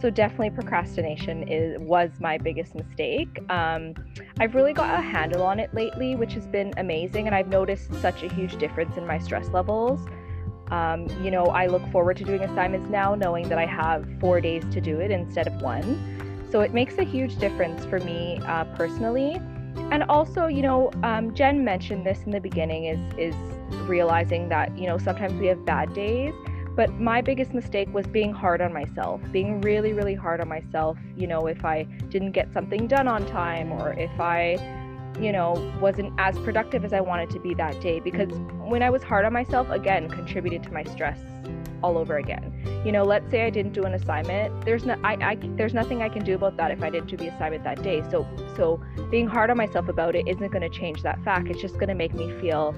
So 0.00 0.10
definitely 0.10 0.50
procrastination 0.50 1.48
is 1.48 1.78
was 1.80 2.10
my 2.20 2.36
biggest 2.36 2.74
mistake. 2.74 3.40
Um, 3.50 3.94
I've 4.38 4.54
really 4.54 4.74
got 4.74 4.98
a 4.98 5.02
handle 5.02 5.42
on 5.42 5.58
it 5.58 5.72
lately, 5.74 6.16
which 6.16 6.34
has 6.34 6.46
been 6.46 6.72
amazing, 6.76 7.26
and 7.26 7.34
I've 7.34 7.48
noticed 7.48 7.94
such 7.94 8.22
a 8.22 8.32
huge 8.32 8.56
difference 8.56 8.96
in 8.96 9.06
my 9.06 9.18
stress 9.18 9.48
levels. 9.48 10.06
Um, 10.70 11.06
you 11.22 11.30
know, 11.30 11.46
I 11.46 11.66
look 11.66 11.86
forward 11.90 12.16
to 12.18 12.24
doing 12.24 12.42
assignments 12.42 12.90
now, 12.90 13.14
knowing 13.14 13.48
that 13.48 13.58
I 13.58 13.66
have 13.66 14.06
four 14.20 14.40
days 14.40 14.64
to 14.72 14.80
do 14.80 15.00
it 15.00 15.10
instead 15.10 15.46
of 15.46 15.62
one. 15.62 16.48
So 16.50 16.60
it 16.60 16.74
makes 16.74 16.98
a 16.98 17.04
huge 17.04 17.36
difference 17.38 17.84
for 17.86 17.98
me 18.00 18.38
uh, 18.44 18.64
personally. 18.76 19.40
And 19.90 20.02
also, 20.04 20.46
you 20.46 20.62
know, 20.62 20.90
um, 21.02 21.34
Jen 21.34 21.64
mentioned 21.64 22.04
this 22.04 22.22
in 22.24 22.32
the 22.32 22.40
beginning 22.40 22.86
is 22.86 23.00
is 23.18 23.34
realizing 23.86 24.48
that, 24.48 24.76
you 24.76 24.86
know, 24.86 24.98
sometimes 24.98 25.38
we 25.40 25.46
have 25.46 25.64
bad 25.64 25.92
days. 25.94 26.34
But 26.74 26.92
my 27.00 27.22
biggest 27.22 27.54
mistake 27.54 27.88
was 27.92 28.06
being 28.06 28.32
hard 28.34 28.60
on 28.60 28.70
myself, 28.70 29.22
being 29.32 29.62
really, 29.62 29.94
really 29.94 30.14
hard 30.14 30.42
on 30.42 30.48
myself. 30.48 30.98
You 31.16 31.26
know, 31.26 31.46
if 31.46 31.64
I 31.64 31.84
didn't 32.10 32.32
get 32.32 32.52
something 32.52 32.86
done 32.86 33.08
on 33.08 33.24
time 33.26 33.72
or 33.72 33.94
if 33.94 34.20
I, 34.20 34.58
you 35.18 35.32
know, 35.32 35.52
wasn't 35.80 36.12
as 36.18 36.38
productive 36.40 36.84
as 36.84 36.92
I 36.92 37.00
wanted 37.00 37.30
to 37.30 37.40
be 37.40 37.54
that 37.54 37.80
day. 37.80 37.98
Because 37.98 38.28
mm-hmm. 38.28 38.68
when 38.68 38.82
I 38.82 38.90
was 38.90 39.02
hard 39.02 39.24
on 39.24 39.32
myself, 39.32 39.70
again, 39.70 40.10
contributed 40.10 40.62
to 40.64 40.70
my 40.70 40.84
stress 40.84 41.18
all 41.82 41.96
over 41.96 42.18
again. 42.18 42.52
You 42.84 42.92
know, 42.92 43.04
let's 43.04 43.30
say 43.30 43.46
I 43.46 43.50
didn't 43.50 43.72
do 43.72 43.84
an 43.84 43.94
assignment. 43.94 44.64
There's 44.66 44.84
no, 44.84 44.96
I, 45.02 45.14
I, 45.14 45.38
there's 45.56 45.72
nothing 45.72 46.02
I 46.02 46.10
can 46.10 46.24
do 46.24 46.34
about 46.34 46.56
that 46.58 46.70
if 46.70 46.82
I 46.82 46.90
didn't 46.90 47.08
do 47.08 47.16
the 47.16 47.28
assignment 47.28 47.64
that 47.64 47.82
day. 47.82 48.02
So, 48.10 48.26
so 48.54 48.82
being 49.10 49.26
hard 49.26 49.50
on 49.50 49.56
myself 49.56 49.88
about 49.88 50.14
it 50.14 50.28
isn't 50.28 50.52
going 50.52 50.62
to 50.62 50.68
change 50.68 51.02
that 51.02 51.22
fact. 51.24 51.48
It's 51.48 51.60
just 51.60 51.74
going 51.74 51.88
to 51.88 51.94
make 51.94 52.12
me 52.12 52.38
feel 52.40 52.74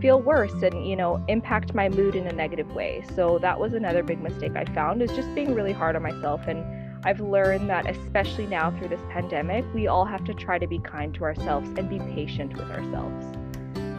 feel 0.00 0.20
worse 0.20 0.62
and 0.62 0.86
you 0.86 0.96
know 0.96 1.22
impact 1.28 1.74
my 1.74 1.88
mood 1.88 2.14
in 2.14 2.26
a 2.26 2.32
negative 2.32 2.72
way. 2.74 3.02
So 3.14 3.38
that 3.40 3.58
was 3.58 3.74
another 3.74 4.02
big 4.02 4.20
mistake 4.20 4.52
i 4.56 4.64
found 4.74 5.02
is 5.02 5.10
just 5.12 5.32
being 5.34 5.54
really 5.54 5.72
hard 5.72 5.96
on 5.96 6.02
myself. 6.02 6.46
And 6.46 6.64
i've 7.04 7.20
learned 7.20 7.68
that 7.70 7.88
especially 7.88 8.46
now 8.46 8.70
through 8.72 8.88
this 8.88 9.00
pandemic 9.10 9.64
we 9.72 9.86
all 9.86 10.04
have 10.04 10.24
to 10.24 10.34
try 10.34 10.58
to 10.58 10.66
be 10.66 10.80
kind 10.80 11.14
to 11.14 11.22
ourselves 11.24 11.68
and 11.78 11.88
be 11.88 11.98
patient 12.14 12.56
with 12.56 12.70
ourselves. 12.70 13.24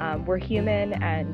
Um, 0.01 0.25
we're 0.25 0.37
human 0.37 0.93
and 1.03 1.33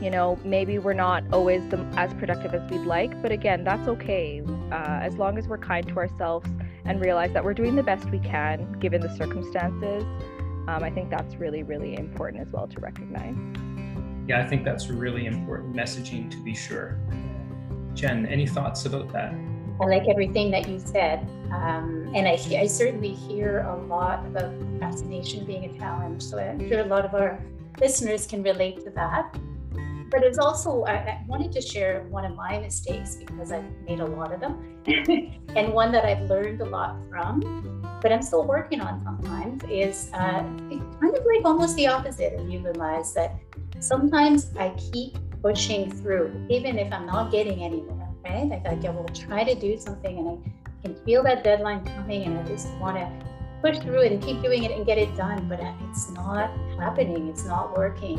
You 0.00 0.10
know, 0.10 0.38
maybe 0.44 0.78
we're 0.78 0.94
not 0.94 1.24
always 1.30 1.60
the, 1.68 1.78
as 1.98 2.14
productive 2.14 2.54
as 2.54 2.70
we'd 2.70 2.86
like, 2.86 3.20
but 3.20 3.32
again, 3.32 3.64
that's 3.64 3.86
okay. 3.86 4.42
Uh, 4.72 4.98
as 5.02 5.16
long 5.16 5.36
as 5.36 5.46
we're 5.46 5.58
kind 5.58 5.86
to 5.88 5.96
ourselves 5.98 6.48
and 6.86 7.02
realize 7.02 7.32
that 7.34 7.44
we're 7.44 7.52
doing 7.52 7.76
the 7.76 7.82
best 7.82 8.08
we 8.10 8.18
can 8.20 8.72
given 8.80 9.02
the 9.02 9.14
circumstances, 9.14 10.02
um, 10.68 10.82
I 10.82 10.90
think 10.90 11.10
that's 11.10 11.36
really, 11.36 11.62
really 11.62 11.96
important 11.96 12.42
as 12.42 12.52
well 12.52 12.66
to 12.68 12.80
recognize. 12.80 13.36
Yeah, 14.28 14.40
I 14.40 14.46
think 14.46 14.64
that's 14.64 14.88
really 14.88 15.26
important 15.26 15.74
messaging 15.74 16.30
to 16.30 16.36
be 16.42 16.54
sure. 16.54 16.98
Jen, 17.94 18.26
any 18.26 18.46
thoughts 18.46 18.86
about 18.86 19.12
that? 19.12 19.34
I 19.80 19.86
like 19.86 20.08
everything 20.08 20.50
that 20.50 20.68
you 20.68 20.78
said. 20.78 21.20
Um, 21.52 22.12
and 22.14 22.28
I, 22.28 22.38
I 22.58 22.66
certainly 22.66 23.14
hear 23.14 23.60
a 23.60 23.76
lot 23.86 24.26
about 24.26 24.58
procrastination 24.58 25.44
being 25.46 25.64
a 25.64 25.78
challenge. 25.78 26.22
So 26.22 26.38
I'm 26.38 26.68
sure 26.68 26.80
a 26.80 26.86
lot 26.86 27.04
of 27.04 27.14
our 27.14 27.40
listeners 27.80 28.26
can 28.26 28.42
relate 28.42 28.84
to 28.84 28.90
that. 28.90 29.36
But 30.10 30.24
it's 30.24 30.38
also, 30.38 30.84
I, 30.84 30.92
I 30.92 31.24
wanted 31.28 31.52
to 31.52 31.60
share 31.60 32.04
one 32.10 32.24
of 32.24 32.34
my 32.34 32.58
mistakes 32.58 33.16
because 33.16 33.52
I've 33.52 33.64
made 33.86 34.00
a 34.00 34.06
lot 34.06 34.32
of 34.32 34.40
them, 34.40 34.82
and 35.56 35.72
one 35.72 35.92
that 35.92 36.04
I've 36.04 36.28
learned 36.28 36.60
a 36.60 36.64
lot 36.64 36.96
from, 37.08 37.79
but 38.00 38.12
I'm 38.12 38.22
still 38.22 38.44
working 38.44 38.80
on 38.80 39.02
sometimes, 39.02 39.62
is 39.70 40.10
uh, 40.14 40.42
kind 40.42 41.16
of 41.16 41.24
like 41.24 41.44
almost 41.44 41.76
the 41.76 41.86
opposite 41.86 42.34
of 42.34 42.48
you 42.48 42.60
realize 42.60 43.14
that 43.14 43.34
sometimes 43.80 44.50
I 44.58 44.70
keep 44.92 45.18
pushing 45.42 45.90
through, 45.90 46.46
even 46.48 46.78
if 46.78 46.92
I'm 46.92 47.06
not 47.06 47.30
getting 47.30 47.62
anywhere, 47.62 48.08
right? 48.24 48.48
Like 48.48 48.84
I 48.84 48.90
will 48.90 49.08
try 49.08 49.44
to 49.44 49.54
do 49.54 49.78
something 49.78 50.18
and 50.18 50.28
I 50.28 50.82
can 50.82 50.94
feel 51.04 51.22
that 51.24 51.44
deadline 51.44 51.84
coming 51.84 52.24
and 52.24 52.38
I 52.38 52.42
just 52.44 52.68
want 52.74 52.96
to 52.96 53.10
push 53.62 53.78
through 53.78 54.00
it 54.00 54.12
and 54.12 54.22
keep 54.22 54.40
doing 54.42 54.64
it 54.64 54.70
and 54.70 54.86
get 54.86 54.98
it 54.98 55.14
done, 55.16 55.46
but 55.48 55.60
it's 55.90 56.10
not 56.10 56.50
happening, 56.78 57.28
it's 57.28 57.44
not 57.44 57.76
working. 57.76 58.18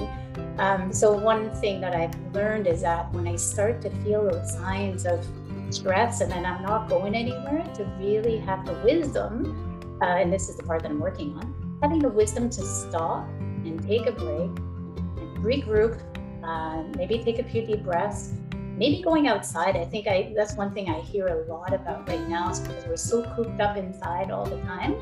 Um, 0.58 0.94
so, 0.94 1.12
one 1.14 1.50
thing 1.56 1.82
that 1.82 1.96
I've 1.96 2.14
learned 2.34 2.68
is 2.68 2.82
that 2.82 3.12
when 3.14 3.28
I 3.28 3.36
start 3.36 3.82
to 3.82 3.90
feel 4.04 4.24
those 4.30 4.54
signs 4.54 5.06
of 5.06 5.26
stress 5.72 6.22
and 6.22 6.32
then 6.32 6.46
I'm 6.46 6.62
not 6.62 6.90
going 6.90 7.16
anywhere, 7.16 7.64
to 7.76 7.84
really 8.00 8.38
have 8.40 8.66
the 8.66 8.74
wisdom, 8.84 9.71
uh, 10.02 10.06
and 10.06 10.32
this 10.32 10.50
is 10.50 10.58
the 10.58 10.64
part 10.64 10.82
that 10.84 10.92
I'm 10.92 11.00
working 11.00 11.36
on, 11.38 11.78
having 11.82 12.00
the 12.00 12.10
wisdom 12.10 12.50
to 12.50 12.62
stop 12.62 13.28
and 13.40 13.82
take 13.88 14.08
a 14.08 14.12
break 14.12 14.50
and 14.50 15.38
regroup, 15.38 16.02
uh, 16.44 16.84
maybe 16.98 17.24
take 17.24 17.40
a 17.40 17.44
few 17.44 17.66
deep 17.66 17.84
breaths 17.84 18.34
maybe 18.82 19.02
going 19.02 19.28
outside. 19.28 19.76
I 19.76 19.86
think 19.86 20.08
i 20.08 20.34
that's 20.36 20.56
one 20.56 20.74
thing 20.74 20.90
i 20.90 21.00
hear 21.00 21.28
a 21.28 21.40
lot 21.54 21.74
about 21.74 22.08
right 22.10 22.28
now 22.28 22.50
is 22.50 22.60
because 22.60 22.86
we're 22.88 22.98
so 22.98 23.24
cooped 23.36 23.62
up 23.62 23.78
inside 23.78 24.32
all 24.32 24.46
the 24.46 24.60
time 24.62 24.96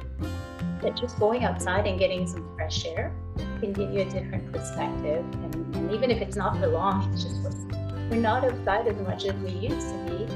that 0.82 0.98
just 0.98 1.18
going 1.20 1.44
outside 1.44 1.88
and 1.88 1.98
getting 1.98 2.28
some 2.28 2.44
fresh 2.56 2.86
air 2.86 3.14
can 3.62 3.72
give 3.74 3.92
you 3.94 4.02
a 4.02 4.06
different 4.06 4.52
perspective. 4.52 5.24
And, 5.44 5.76
and 5.76 5.92
even 5.92 6.12
if 6.12 6.22
it's 6.22 6.36
not 6.36 6.58
for 6.60 6.68
long 6.68 7.12
it's 7.14 7.24
just 7.24 7.40
we're 8.10 8.16
not 8.16 8.44
outside 8.44 8.88
as 8.88 9.00
much 9.02 9.26
as 9.26 9.36
we 9.36 9.52
used 9.52 9.88
to 9.88 9.98
be 10.10 10.29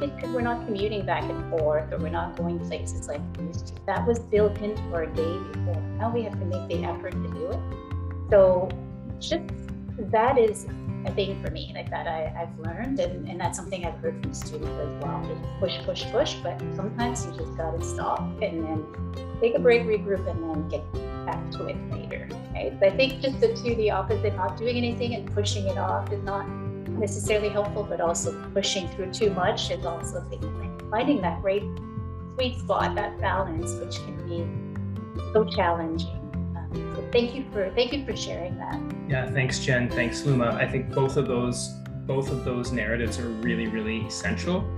because 0.00 0.30
we're 0.30 0.40
not 0.40 0.64
commuting 0.66 1.04
back 1.06 1.22
and 1.22 1.50
forth 1.50 1.92
or 1.92 1.98
we're 1.98 2.08
not 2.08 2.36
going 2.36 2.58
places 2.68 3.08
like 3.08 3.20
we 3.38 3.46
used 3.46 3.68
to 3.68 3.86
that 3.86 4.06
was 4.06 4.18
built 4.18 4.56
into 4.58 4.82
our 4.92 5.06
day 5.06 5.38
before 5.52 5.80
now 5.98 6.10
we 6.12 6.22
have 6.22 6.38
to 6.38 6.44
make 6.46 6.68
the 6.68 6.84
effort 6.84 7.12
to 7.12 7.28
do 7.28 7.46
it 7.50 7.60
so 8.30 8.68
just 9.20 9.42
that 9.98 10.38
is 10.38 10.66
a 11.06 11.12
thing 11.12 11.42
for 11.42 11.50
me 11.50 11.72
like 11.74 11.90
that 11.90 12.06
I, 12.06 12.34
I've 12.42 12.58
learned 12.58 12.98
and, 12.98 13.28
and 13.28 13.40
that's 13.40 13.56
something 13.56 13.84
I've 13.84 13.98
heard 13.98 14.20
from 14.22 14.32
students 14.32 14.68
as 14.68 15.02
well. 15.02 15.22
Just 15.28 15.60
push, 15.60 15.78
push, 15.84 16.10
push, 16.10 16.34
but 16.42 16.60
sometimes 16.74 17.26
you 17.26 17.32
just 17.36 17.56
gotta 17.56 17.82
stop 17.84 18.20
and 18.42 18.64
then 18.64 18.86
take 19.40 19.54
a 19.54 19.58
break, 19.58 19.82
regroup, 19.82 20.28
and 20.30 20.42
then 20.42 20.68
get 20.68 20.92
back 21.26 21.50
to 21.52 21.66
it 21.66 21.76
later. 21.90 22.28
But 22.80 22.92
I 22.92 22.96
think 22.96 23.20
just 23.20 23.40
the 23.40 23.54
two, 23.54 23.74
the 23.74 23.90
opposite, 23.90 24.34
not 24.36 24.56
doing 24.56 24.76
anything 24.76 25.14
and 25.14 25.32
pushing 25.34 25.66
it 25.66 25.76
off 25.76 26.10
is 26.12 26.22
not 26.22 26.46
necessarily 26.98 27.48
helpful, 27.48 27.84
but 27.84 28.00
also 28.00 28.32
pushing 28.52 28.88
through 28.88 29.12
too 29.12 29.30
much 29.30 29.70
is 29.70 29.84
also 29.84 30.24
finding 30.90 31.20
that 31.22 31.40
great 31.42 31.64
sweet 32.34 32.58
spot, 32.58 32.94
that 32.94 33.20
balance, 33.20 33.72
which 33.74 33.96
can 34.04 34.16
be 34.28 35.24
so 35.32 35.44
challenging. 35.44 36.08
Um, 36.56 36.92
so 36.94 37.08
thank 37.12 37.34
you 37.34 37.44
for 37.52 37.70
thank 37.74 37.92
you 37.92 38.04
for 38.04 38.16
sharing 38.16 38.56
that. 38.58 38.80
Yeah, 39.08 39.30
thanks, 39.30 39.60
Jen. 39.60 39.88
Thanks, 39.88 40.24
Luma. 40.24 40.56
I 40.60 40.68
think 40.68 40.92
both 40.92 41.16
of 41.16 41.26
those 41.26 41.72
both 42.06 42.30
of 42.30 42.44
those 42.44 42.72
narratives 42.72 43.18
are 43.18 43.28
really, 43.28 43.66
really 43.66 44.06
essential. 44.06 44.68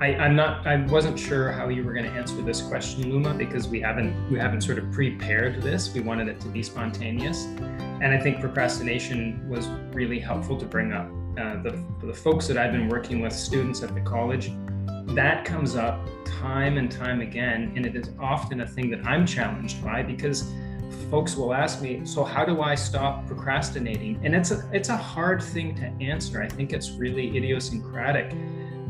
I, 0.00 0.14
I'm 0.14 0.34
not 0.34 0.66
I 0.66 0.76
wasn't 0.86 1.18
sure 1.18 1.52
how 1.52 1.68
you 1.68 1.84
were 1.84 1.92
going 1.92 2.06
to 2.06 2.12
answer 2.12 2.40
this 2.42 2.62
question, 2.62 3.10
Luma, 3.10 3.34
because 3.34 3.68
we 3.68 3.80
haven't 3.80 4.30
we 4.30 4.38
haven't 4.38 4.62
sort 4.62 4.78
of 4.78 4.90
prepared 4.92 5.62
this. 5.62 5.92
We 5.92 6.00
wanted 6.00 6.28
it 6.28 6.40
to 6.40 6.48
be 6.48 6.62
spontaneous. 6.62 7.44
And 8.00 8.14
I 8.14 8.18
think 8.18 8.40
procrastination 8.40 9.46
was 9.46 9.66
really 9.94 10.18
helpful 10.18 10.56
to 10.56 10.64
bring 10.64 10.94
up. 10.94 11.10
Uh, 11.38 11.62
the, 11.62 11.84
the 12.02 12.12
folks 12.12 12.46
that 12.48 12.58
I've 12.58 12.72
been 12.72 12.88
working 12.88 13.20
with, 13.20 13.32
students 13.32 13.82
at 13.82 13.94
the 13.94 14.00
college, 14.00 14.52
that 15.14 15.44
comes 15.44 15.76
up 15.76 16.06
time 16.24 16.76
and 16.76 16.90
time 16.90 17.20
again. 17.20 17.72
And 17.76 17.86
it 17.86 17.96
is 17.96 18.10
often 18.18 18.60
a 18.60 18.66
thing 18.66 18.90
that 18.90 19.06
I'm 19.06 19.26
challenged 19.26 19.82
by 19.82 20.02
because 20.02 20.52
folks 21.10 21.36
will 21.36 21.52
ask 21.52 21.82
me, 21.82 22.04
so 22.04 22.24
how 22.24 22.44
do 22.44 22.62
I 22.62 22.74
stop 22.74 23.26
procrastinating? 23.26 24.20
And 24.24 24.34
it's 24.34 24.50
a 24.50 24.68
it's 24.72 24.88
a 24.88 24.96
hard 24.96 25.42
thing 25.42 25.74
to 25.76 25.86
answer. 26.04 26.42
I 26.42 26.48
think 26.48 26.72
it's 26.72 26.90
really 26.92 27.36
idiosyncratic 27.36 28.32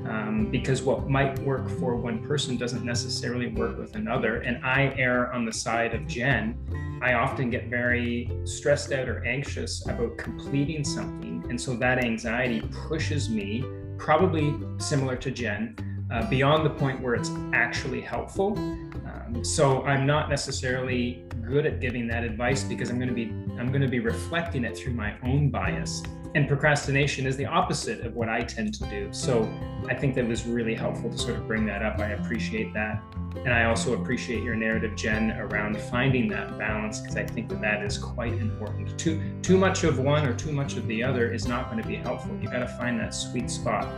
um, 0.08 0.48
because 0.50 0.82
what 0.82 1.08
might 1.08 1.38
work 1.40 1.68
for 1.78 1.96
one 1.96 2.26
person 2.26 2.56
doesn't 2.56 2.84
necessarily 2.84 3.48
work 3.48 3.78
with 3.78 3.96
another. 3.96 4.40
And 4.40 4.64
I 4.64 4.94
err 4.96 5.32
on 5.32 5.44
the 5.44 5.52
side 5.52 5.94
of 5.94 6.06
Jen. 6.06 6.56
I 7.02 7.14
often 7.14 7.50
get 7.50 7.68
very 7.68 8.30
stressed 8.44 8.92
out 8.92 9.08
or 9.08 9.24
anxious 9.24 9.86
about 9.86 10.18
completing 10.18 10.84
something, 10.84 11.44
and 11.48 11.60
so 11.60 11.74
that 11.76 12.04
anxiety 12.04 12.62
pushes 12.88 13.30
me, 13.30 13.64
probably 13.98 14.54
similar 14.78 15.16
to 15.16 15.30
Jen, 15.30 15.76
uh, 16.12 16.28
beyond 16.28 16.66
the 16.66 16.70
point 16.70 17.00
where 17.00 17.14
it's 17.14 17.30
actually 17.52 18.00
helpful. 18.00 18.58
Um, 18.58 19.44
so 19.44 19.82
I'm 19.84 20.06
not 20.06 20.28
necessarily 20.28 21.24
good 21.50 21.66
at 21.66 21.80
giving 21.80 22.06
that 22.06 22.22
advice 22.22 22.62
because 22.62 22.90
I'm 22.90 22.96
going 22.96 23.08
to 23.08 23.14
be 23.14 23.32
I'm 23.58 23.68
going 23.68 23.82
to 23.82 23.88
be 23.88 23.98
reflecting 23.98 24.64
it 24.64 24.76
through 24.76 24.94
my 24.94 25.16
own 25.24 25.50
bias. 25.50 26.02
And 26.36 26.46
procrastination 26.46 27.26
is 27.26 27.36
the 27.36 27.46
opposite 27.46 28.06
of 28.06 28.14
what 28.14 28.28
I 28.28 28.42
tend 28.42 28.72
to 28.74 28.84
do. 28.88 29.08
So 29.10 29.52
I 29.88 29.94
think 29.94 30.14
that 30.14 30.28
was 30.28 30.46
really 30.46 30.76
helpful 30.76 31.10
to 31.10 31.18
sort 31.18 31.36
of 31.36 31.48
bring 31.48 31.66
that 31.66 31.82
up. 31.82 31.98
I 31.98 32.10
appreciate 32.10 32.72
that. 32.72 33.02
And 33.44 33.52
I 33.52 33.64
also 33.64 34.00
appreciate 34.00 34.44
your 34.44 34.54
narrative, 34.54 34.94
Jen, 34.94 35.32
around 35.32 35.76
finding 35.76 36.28
that 36.28 36.56
balance 36.56 37.00
because 37.00 37.16
I 37.16 37.26
think 37.26 37.48
that 37.48 37.60
that 37.62 37.82
is 37.82 37.98
quite 37.98 38.34
important. 38.34 38.96
Too 38.96 39.20
too 39.42 39.56
much 39.56 39.82
of 39.82 39.98
one 39.98 40.24
or 40.24 40.34
too 40.34 40.52
much 40.52 40.76
of 40.76 40.86
the 40.86 41.02
other 41.02 41.32
is 41.32 41.48
not 41.48 41.68
going 41.68 41.82
to 41.82 41.88
be 41.88 41.96
helpful. 41.96 42.38
You 42.40 42.48
got 42.48 42.60
to 42.60 42.68
find 42.68 43.00
that 43.00 43.12
sweet 43.12 43.50
spot. 43.50 43.88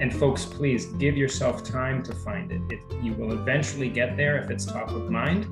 And 0.00 0.14
folks, 0.14 0.46
please 0.46 0.86
give 0.86 1.18
yourself 1.18 1.62
time 1.62 2.02
to 2.04 2.14
find 2.14 2.50
it. 2.50 2.62
it. 2.70 2.80
You 3.02 3.12
will 3.12 3.32
eventually 3.32 3.90
get 3.90 4.16
there 4.16 4.42
if 4.42 4.50
it's 4.50 4.64
top 4.64 4.90
of 4.90 5.10
mind 5.10 5.46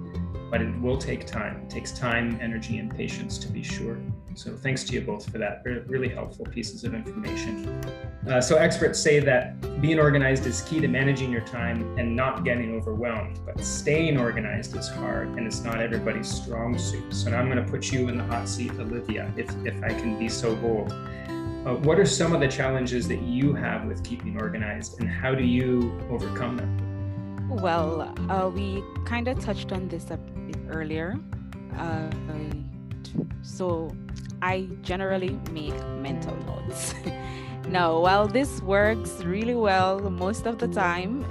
but 0.53 0.61
it 0.61 0.81
will 0.83 0.99
take 0.99 1.27
time. 1.27 1.63
It 1.63 1.71
takes 1.71 1.93
time, 1.93 2.39
energy, 2.43 2.77
and 2.77 2.95
patience 2.95 3.39
to 3.39 3.49
be 3.49 3.63
sure. 3.63 3.97
So 4.35 4.55
thanks 4.55 4.85
to 4.85 4.93
you 4.93 5.01
both 5.01 5.33
for 5.33 5.39
that. 5.39 5.63
Really 5.65 6.11
helpful 6.11 6.45
pieces 6.45 6.85
of 6.85 6.93
information. 6.93 7.81
Uh, 8.29 8.39
so 8.39 8.57
experts 8.57 9.01
say 9.01 9.19
that 9.19 9.81
being 9.81 9.99
organized 9.99 10.45
is 10.45 10.61
key 10.61 10.79
to 10.81 10.89
managing 10.89 11.33
your 11.33 11.41
time 11.41 11.99
and 11.99 12.15
not 12.15 12.45
getting 12.45 12.75
overwhelmed, 12.75 13.41
but 13.47 13.65
staying 13.65 14.19
organized 14.19 14.77
is 14.77 14.91
hard 14.91 15.29
and 15.29 15.47
it's 15.47 15.63
not 15.63 15.81
everybody's 15.81 16.29
strong 16.29 16.77
suit. 16.77 17.15
So 17.15 17.31
now 17.31 17.39
I'm 17.39 17.51
going 17.51 17.65
to 17.65 17.71
put 17.71 17.91
you 17.91 18.11
in 18.11 18.19
the 18.19 18.25
hot 18.25 18.47
seat, 18.47 18.73
Olivia, 18.73 19.33
if, 19.39 19.49
if 19.65 19.83
I 19.83 19.89
can 19.89 20.19
be 20.19 20.29
so 20.29 20.55
bold. 20.55 20.93
Uh, 20.93 21.77
what 21.77 21.99
are 21.99 22.05
some 22.05 22.35
of 22.35 22.41
the 22.41 22.49
challenges 22.49 23.09
that 23.09 23.23
you 23.23 23.55
have 23.55 23.87
with 23.87 24.05
keeping 24.05 24.39
organized 24.39 25.01
and 25.01 25.09
how 25.09 25.35
do 25.35 25.45
you 25.45 25.99
overcome 26.11 26.59
them? 26.59 26.93
Well, 27.49 28.15
uh, 28.31 28.49
we 28.49 28.83
kind 29.05 29.29
of 29.29 29.39
touched 29.39 29.73
on 29.73 29.89
this 29.89 30.11
a 30.11 30.19
earlier. 30.73 31.19
Uh, 31.77 32.11
so, 33.43 33.95
I 34.43 34.69
generally 34.83 35.39
make 35.53 35.79
mental 35.99 36.37
notes. 36.47 36.95
now, 37.69 38.01
while 38.01 38.27
this 38.27 38.61
works 38.63 39.23
really 39.25 39.55
well 39.55 40.01
most 40.11 40.47
of 40.47 40.59
the 40.59 40.69
time, 40.69 41.25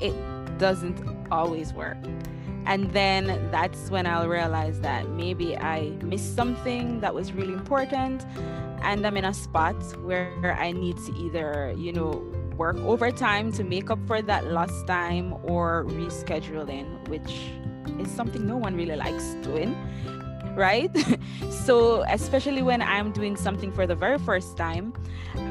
it 0.00 0.14
doesn't 0.58 1.00
always 1.30 1.72
work. 1.72 1.96
And 2.66 2.92
then 2.92 3.50
that's 3.50 3.90
when 3.90 4.06
I'll 4.06 4.28
realize 4.28 4.80
that 4.80 5.08
maybe 5.08 5.56
I 5.56 5.90
missed 6.02 6.36
something 6.36 7.00
that 7.00 7.12
was 7.14 7.32
really 7.32 7.54
important 7.54 8.24
and 8.82 9.06
I'm 9.06 9.16
in 9.16 9.24
a 9.24 9.34
spot 9.34 9.76
where 10.04 10.56
I 10.58 10.72
need 10.72 10.96
to 10.98 11.12
either, 11.16 11.74
you 11.76 11.92
know, 11.92 12.22
work 12.56 12.76
overtime 12.78 13.50
to 13.52 13.64
make 13.64 13.90
up 13.90 13.98
for 14.06 14.22
that 14.22 14.46
lost 14.46 14.86
time 14.86 15.34
or 15.44 15.84
rescheduling, 15.88 17.08
which 17.08 17.50
is 17.98 18.10
something 18.10 18.46
no 18.46 18.56
one 18.56 18.74
really 18.74 18.96
likes 18.96 19.34
doing, 19.42 19.76
right? 20.56 20.90
so, 21.50 22.02
especially 22.08 22.62
when 22.62 22.82
I'm 22.82 23.12
doing 23.12 23.36
something 23.36 23.72
for 23.72 23.86
the 23.86 23.94
very 23.94 24.18
first 24.18 24.56
time, 24.56 24.92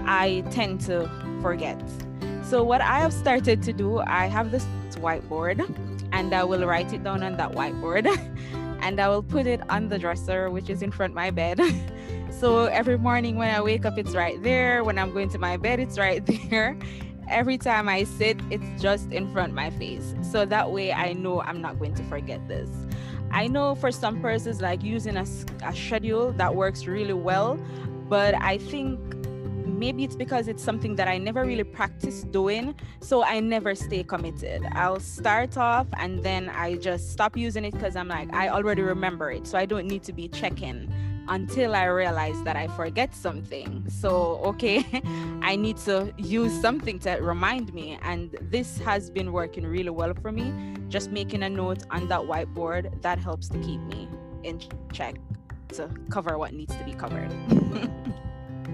I 0.06 0.44
tend 0.52 0.82
to 0.82 1.10
forget. 1.42 1.82
So, 2.44 2.64
what 2.64 2.82
I 2.82 3.00
have 3.00 3.14
started 3.14 3.64
to 3.64 3.74
do, 3.74 4.00
I 4.00 4.28
have 4.28 4.52
this 4.52 4.66
whiteboard 4.96 5.60
and 6.12 6.34
I 6.34 6.44
will 6.44 6.66
write 6.66 6.94
it 6.94 7.04
down 7.04 7.24
on 7.24 7.38
that 7.38 7.52
whiteboard 7.54 8.06
and 8.82 9.00
I 9.00 9.08
will 9.08 9.24
put 9.24 9.48
it 9.48 9.62
on 9.70 9.90
the 9.90 9.98
dresser, 9.98 10.50
which 10.50 10.70
is 10.70 10.82
in 10.82 10.92
front 10.92 11.12
of 11.12 11.16
my 11.16 11.32
bed. 11.32 11.60
So 12.42 12.66
every 12.66 12.98
morning 12.98 13.36
when 13.36 13.54
I 13.54 13.62
wake 13.62 13.86
up, 13.86 14.00
it's 14.00 14.16
right 14.16 14.42
there. 14.42 14.84
When 14.84 14.98
I'm 14.98 15.14
going 15.14 15.30
to 15.30 15.38
my 15.38 15.58
bed, 15.58 15.80
it's 15.80 16.00
right 16.00 16.26
there. 16.50 16.76
Every 17.32 17.58
time 17.58 17.88
I 17.88 18.04
sit, 18.04 18.40
it's 18.50 18.82
just 18.82 19.12
in 19.12 19.32
front 19.32 19.54
my 19.54 19.70
face. 19.70 20.14
So 20.22 20.46
that 20.46 20.72
way 20.72 20.92
I 20.92 21.14
know 21.14 21.42
I'm 21.42 21.62
not 21.62 21.80
going 21.80 21.96
to 21.96 22.04
forget 22.04 22.46
this. 22.48 22.70
I 23.32 23.48
know 23.48 23.76
for 23.76 23.92
some 23.92 24.22
persons, 24.22 24.62
like 24.62 24.84
using 24.84 25.16
a, 25.16 25.26
a 25.64 25.74
schedule 25.74 26.34
that 26.34 26.54
works 26.54 26.86
really 26.86 27.14
well, 27.14 27.58
but 28.10 28.36
I 28.36 28.58
think 28.58 29.00
maybe 29.66 30.04
it's 30.04 30.16
because 30.16 30.50
it's 30.50 30.62
something 30.62 30.96
that 30.98 31.08
I 31.08 31.18
never 31.18 31.46
really 31.46 31.64
practice 31.64 32.24
doing. 32.24 32.76
So 33.00 33.24
I 33.24 33.40
never 33.40 33.74
stay 33.76 34.04
committed. 34.04 34.64
I'll 34.74 35.00
start 35.00 35.58
off 35.58 35.88
and 35.98 36.22
then 36.22 36.50
I 36.50 36.76
just 36.76 37.12
stop 37.12 37.38
using 37.38 37.64
it 37.64 37.72
because 37.72 37.96
I'm 37.96 38.10
like, 38.10 38.32
I 38.34 38.50
already 38.50 38.82
remember 38.82 39.32
it. 39.32 39.48
So 39.48 39.58
I 39.58 39.66
don't 39.66 39.88
need 39.88 40.04
to 40.04 40.14
be 40.14 40.28
checking 40.28 40.92
until 41.28 41.76
I 41.76 41.86
realize 41.86 42.42
that 42.44 42.56
I 42.56 42.68
forget 42.68 43.14
something. 43.16 43.86
So, 43.90 44.42
okay, 44.46 44.86
I 45.42 45.56
need 45.56 45.78
to 45.78 46.14
use 46.18 46.54
something 46.62 47.00
to 47.00 47.12
remind 47.22 47.74
me. 47.74 47.98
And 48.02 48.36
this 48.42 48.78
has 48.80 49.10
been 49.10 49.32
working 49.32 49.66
really 49.66 49.90
well 49.90 50.14
for 50.22 50.32
me. 50.32 50.54
Just 50.90 51.12
making 51.12 51.44
a 51.44 51.50
note 51.50 51.84
on 51.90 52.08
that 52.08 52.22
whiteboard 52.22 53.02
that 53.02 53.20
helps 53.20 53.48
to 53.50 53.58
keep 53.60 53.82
me 53.82 54.10
in 54.44 54.60
check 54.92 55.16
to 55.70 55.90
cover 56.10 56.38
what 56.38 56.54
needs 56.54 56.76
to 56.76 56.84
be 56.84 56.94
covered. 56.94 57.32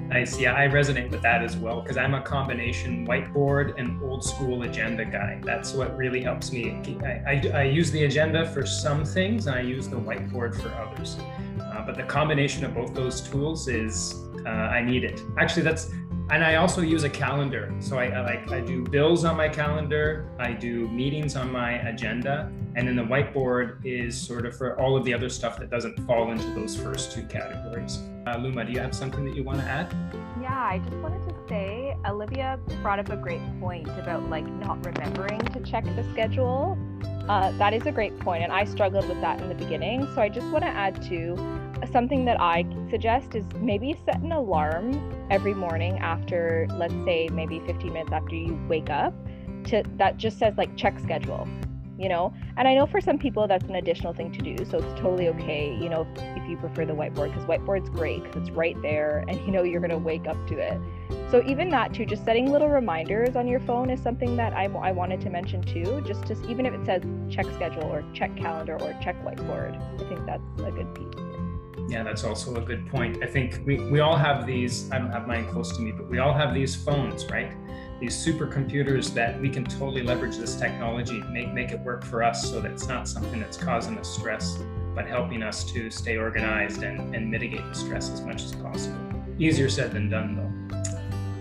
Nice. 0.10 0.40
Yeah, 0.40 0.54
I 0.54 0.68
resonate 0.68 1.12
with 1.12 1.22
that 1.24 1.44
as 1.44 1.58
well 1.58 1.82
because 1.82 1.98
I'm 1.98 2.14
a 2.14 2.22
combination 2.22 3.06
whiteboard 3.06 3.78
and 3.78 4.02
old 4.02 4.24
school 4.24 4.64
agenda 4.64 5.04
guy. 5.04 5.42
That's 5.44 5.74
what 5.74 5.98
really 5.98 6.22
helps 6.22 6.52
me. 6.52 6.72
I, 7.04 7.32
I, 7.32 7.52
I 7.54 7.64
use 7.64 7.92
the 7.92 8.06
agenda 8.06 8.50
for 8.52 8.66
some 8.66 9.04
things 9.04 9.48
and 9.48 9.56
I 9.58 9.62
use 9.62 9.90
the 9.90 9.98
whiteboard 9.98 10.62
for 10.62 10.70
others. 10.70 11.18
But 11.88 11.96
the 11.96 12.04
combination 12.04 12.66
of 12.66 12.76
both 12.76 12.94
those 12.94 13.22
tools 13.22 13.70
is 13.70 14.14
uh, 14.46 14.50
I 14.50 14.84
need 14.84 15.06
it. 15.06 15.22
Actually, 15.40 15.64
that's 15.64 15.90
and 16.30 16.44
I 16.44 16.56
also 16.56 16.82
use 16.82 17.06
a 17.06 17.10
calendar. 17.10 17.74
So 17.80 17.98
I, 17.98 18.08
I, 18.08 18.22
like 18.22 18.52
I 18.52 18.60
do 18.60 18.84
bills 18.84 19.24
on 19.24 19.38
my 19.38 19.48
calendar, 19.48 20.30
I 20.38 20.52
do 20.52 20.90
meetings 20.90 21.38
on 21.38 21.50
my 21.50 21.76
agenda, 21.88 22.52
and 22.76 22.86
then 22.86 22.98
the 22.98 23.04
whiteboard 23.04 23.86
is 23.86 24.20
sort 24.20 24.46
of 24.46 24.58
for 24.58 24.78
all 24.78 24.98
of 24.98 25.06
the 25.06 25.14
other 25.14 25.30
stuff 25.30 25.58
that 25.60 25.70
doesn't 25.70 25.98
fall 26.06 26.32
into 26.32 26.46
those 26.48 26.76
first 26.76 27.14
two 27.14 27.24
categories. 27.28 28.00
Uh, 28.28 28.38
Luma, 28.38 28.66
do 28.66 28.74
you 28.74 28.80
have 28.80 28.94
something 28.94 29.24
that 29.24 29.36
you 29.36 29.44
want 29.46 29.60
to 29.60 29.66
add? 29.66 29.96
Yeah, 30.42 30.54
I 30.54 30.80
just 30.80 30.98
wanted 30.98 31.24
to 31.30 31.36
say 31.48 31.96
Olivia 32.06 32.60
brought 32.82 33.00
up 33.00 33.10
a 33.10 33.16
great 33.16 33.42
point 33.62 33.88
about 33.88 34.30
like 34.30 34.46
not 34.46 34.86
remembering 34.86 35.40
to 35.40 35.62
check 35.62 35.86
the 35.86 36.06
schedule. 36.12 36.78
Uh, 37.30 37.52
that 37.58 37.74
is 37.74 37.86
a 37.86 37.92
great 37.92 38.20
point, 38.20 38.44
and 38.44 38.52
I 38.52 38.66
struggled 38.66 39.08
with 39.08 39.22
that 39.22 39.42
in 39.42 39.48
the 39.48 39.56
beginning. 39.56 40.06
So 40.14 40.22
I 40.22 40.28
just 40.28 40.48
want 40.48 40.66
to 40.66 40.70
add 40.70 41.02
to 41.04 41.36
something 41.92 42.26
that 42.26 42.40
I 42.40 42.66
suggest 42.90 43.36
is 43.36 43.46
maybe 43.60 43.98
set 44.06 44.22
an 44.22 44.32
alarm 44.32 45.28
every 45.30 45.54
morning 45.54 45.98
after, 46.00 46.68
let's 46.72 46.94
say, 47.06 47.28
maybe 47.32 47.60
15 47.66 47.94
minutes 47.94 48.12
after 48.12 48.36
you 48.36 48.60
wake 48.68 48.90
up, 48.90 49.14
to 49.66 49.84
that 49.98 50.18
just 50.18 50.40
says 50.40 50.56
like 50.58 50.76
check 50.78 51.00
schedule, 51.00 51.48
you 51.98 52.10
know. 52.10 52.34
And 52.56 52.68
I 52.68 52.74
know 52.74 52.86
for 52.86 53.02
some 53.02 53.18
people 53.18 53.48
that's 53.48 53.66
an 53.66 53.76
additional 53.76 54.14
thing 54.14 54.32
to 54.32 54.40
do, 54.40 54.66
so 54.66 54.78
it's 54.78 55.00
totally 55.00 55.28
okay, 55.30 55.78
you 55.80 55.90
know, 55.90 56.08
if, 56.16 56.44
if 56.44 56.50
you 56.50 56.58
prefer 56.58 56.86
the 56.86 56.94
whiteboard, 56.94 57.34
because 57.34 57.46
whiteboard's 57.46 57.90
great 57.90 58.24
because 58.24 58.48
it's 58.48 58.52
right 58.52 58.80
there, 58.82 59.24
and 59.28 59.40
you 59.42 59.52
know 59.52 59.64
you're 59.64 59.82
gonna 59.82 59.98
wake 59.98 60.28
up 60.28 60.38
to 60.48 60.58
it. 60.58 60.80
So 61.30 61.44
even 61.46 61.70
that 61.70 61.94
too, 61.94 62.06
just 62.06 62.24
setting 62.24 62.52
little 62.52 62.70
reminders 62.70 63.36
on 63.36 63.48
your 63.48 63.60
phone 63.62 63.90
is 63.90 64.02
something 64.02 64.38
that 64.38 64.54
I, 64.54 64.66
I 64.66 64.92
wanted 64.92 65.22
to 65.22 65.30
mention 65.30 65.62
too. 65.62 66.02
Just 66.06 66.26
to 66.28 66.50
even 66.50 66.66
if 66.66 66.74
it 66.74 66.86
says 66.86 67.04
check 67.30 67.46
schedule 67.54 67.84
or 67.84 68.04
check 68.14 68.36
calendar 68.38 68.76
or 68.82 68.98
check 69.04 69.22
whiteboard, 69.26 69.76
I 70.02 70.10
think 70.10 70.26
that's 70.26 70.44
a 70.60 70.72
good 70.72 70.94
piece. 70.96 71.47
Yeah, 71.88 72.04
that's 72.04 72.24
also 72.24 72.56
a 72.56 72.62
good 72.62 72.86
point. 72.88 73.24
I 73.24 73.28
think 73.28 73.62
we, 73.66 73.80
we 73.90 74.00
all 74.02 74.18
have 74.18 74.46
these, 74.46 74.92
I 74.92 74.98
don't 74.98 75.12
have 75.12 75.28
mine 75.28 75.48
close 75.48 75.76
to 75.78 75.82
me, 75.82 75.92
but 75.92 76.10
we 76.10 76.20
all 76.20 76.34
have 76.34 76.54
these 76.54 76.76
phones, 76.76 77.26
right? 77.30 77.52
These 78.02 78.14
supercomputers 78.14 79.14
that 79.14 79.40
we 79.40 79.50
can 79.50 79.64
totally 79.64 80.04
leverage 80.04 80.38
this 80.38 80.56
technology, 80.56 81.22
make, 81.32 81.54
make 81.54 81.72
it 81.72 81.80
work 81.80 82.04
for 82.04 82.24
us 82.24 82.50
so 82.50 82.60
that 82.60 82.72
it's 82.72 82.88
not 82.88 83.08
something 83.08 83.40
that's 83.40 83.58
causing 83.58 83.98
us 83.98 84.10
stress, 84.10 84.58
but 84.94 85.08
helping 85.08 85.44
us 85.44 85.64
to 85.72 85.90
stay 85.90 86.18
organized 86.18 86.84
and, 86.84 87.16
and 87.16 87.30
mitigate 87.30 87.64
the 87.64 87.74
stress 87.74 88.10
as 88.10 88.22
much 88.22 88.44
as 88.44 88.54
possible. 88.54 88.98
Easier 89.40 89.70
said 89.70 89.92
than 89.92 90.10
done, 90.10 90.36
though. 90.36 90.48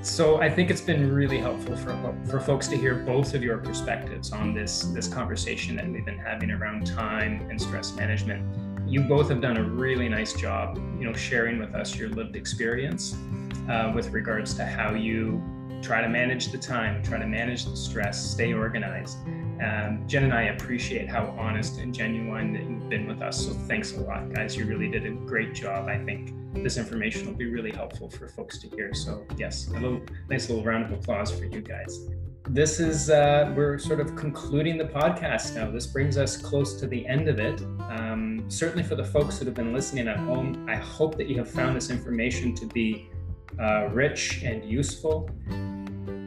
So 0.03 0.41
I 0.41 0.49
think 0.49 0.71
it's 0.71 0.81
been 0.81 1.13
really 1.13 1.39
helpful 1.39 1.77
for, 1.77 2.17
for 2.29 2.39
folks 2.39 2.69
to 2.69 2.77
hear 2.77 2.95
both 2.95 3.35
of 3.35 3.43
your 3.43 3.59
perspectives 3.59 4.31
on 4.31 4.55
this, 4.55 4.83
this 4.95 5.09
conversation 5.09 5.75
that 5.77 5.89
we've 5.89 6.05
been 6.05 6.19
having 6.19 6.53
around 6.53 6.87
time 6.87 7.45
and 7.51 7.61
stress 7.61 7.93
management 7.97 8.66
you 8.87 9.01
both 9.01 9.29
have 9.29 9.41
done 9.41 9.57
a 9.57 9.63
really 9.63 10.09
nice 10.09 10.33
job, 10.33 10.77
you 10.99 11.05
know, 11.05 11.13
sharing 11.13 11.59
with 11.59 11.75
us 11.75 11.97
your 11.97 12.09
lived 12.09 12.37
experience 12.37 13.17
uh, 13.69 13.91
with 13.95 14.11
regards 14.11 14.55
to 14.55 14.65
how 14.65 14.95
you 14.95 15.43
try 15.83 16.01
to 16.01 16.09
manage 16.09 16.53
the 16.53 16.59
time, 16.59 17.03
try 17.03 17.19
to 17.19 17.27
manage 17.27 17.65
the 17.65 17.77
stress, 17.77 18.31
stay 18.31 18.53
organized. 18.53 19.19
Um, 19.63 20.05
Jen 20.07 20.25
and 20.25 20.33
I 20.33 20.45
appreciate 20.45 21.09
how 21.09 21.35
honest 21.39 21.79
and 21.79 21.93
genuine 21.93 22.53
that 22.53 22.63
you've 22.63 22.89
been 22.89 23.07
with 23.07 23.23
us. 23.23 23.47
So 23.47 23.53
thanks 23.53 23.93
a 23.97 24.01
lot, 24.01 24.33
guys. 24.33 24.57
You 24.57 24.67
really 24.67 24.89
did 24.89 25.05
a 25.05 25.11
great 25.11 25.55
job. 25.55 25.89
I 25.89 25.99
think 26.05 26.33
this 26.55 26.77
information 26.77 27.27
will 27.27 27.35
be 27.35 27.47
really 27.47 27.73
helpful 27.73 28.09
for 28.09 28.29
folks 28.29 28.59
to 28.59 28.69
hear. 28.69 28.95
So 28.95 29.27
yes, 29.37 29.69
a 29.69 29.73
little 29.73 30.01
nice 30.29 30.49
little 30.49 30.65
round 30.65 30.85
of 30.85 30.93
applause 30.93 31.31
for 31.31 31.45
you 31.45 31.61
guys 31.61 32.09
this 32.49 32.79
is 32.79 33.11
uh, 33.11 33.53
we're 33.57 33.79
sort 33.79 34.01
of 34.01 34.15
concluding 34.15 34.79
the 34.79 34.85
podcast 34.85 35.55
now. 35.55 35.71
This 35.71 35.87
brings 35.87 36.17
us 36.17 36.37
close 36.37 36.79
to 36.81 36.87
the 36.87 37.07
end 37.07 37.29
of 37.29 37.41
it. 37.41 37.61
Um, 37.91 38.45
certainly, 38.49 38.85
for 38.85 38.95
the 38.95 39.05
folks 39.05 39.39
that 39.39 39.47
have 39.47 39.55
been 39.55 39.73
listening 39.73 40.07
at 40.07 40.17
home, 40.19 40.67
I 40.69 40.77
hope 40.77 41.17
that 41.17 41.29
you 41.29 41.37
have 41.39 41.51
found 41.51 41.75
this 41.75 41.91
information 41.91 42.55
to 42.55 42.67
be 42.67 43.11
uh, 43.61 43.89
rich 43.89 44.43
and 44.45 44.65
useful. 44.65 45.29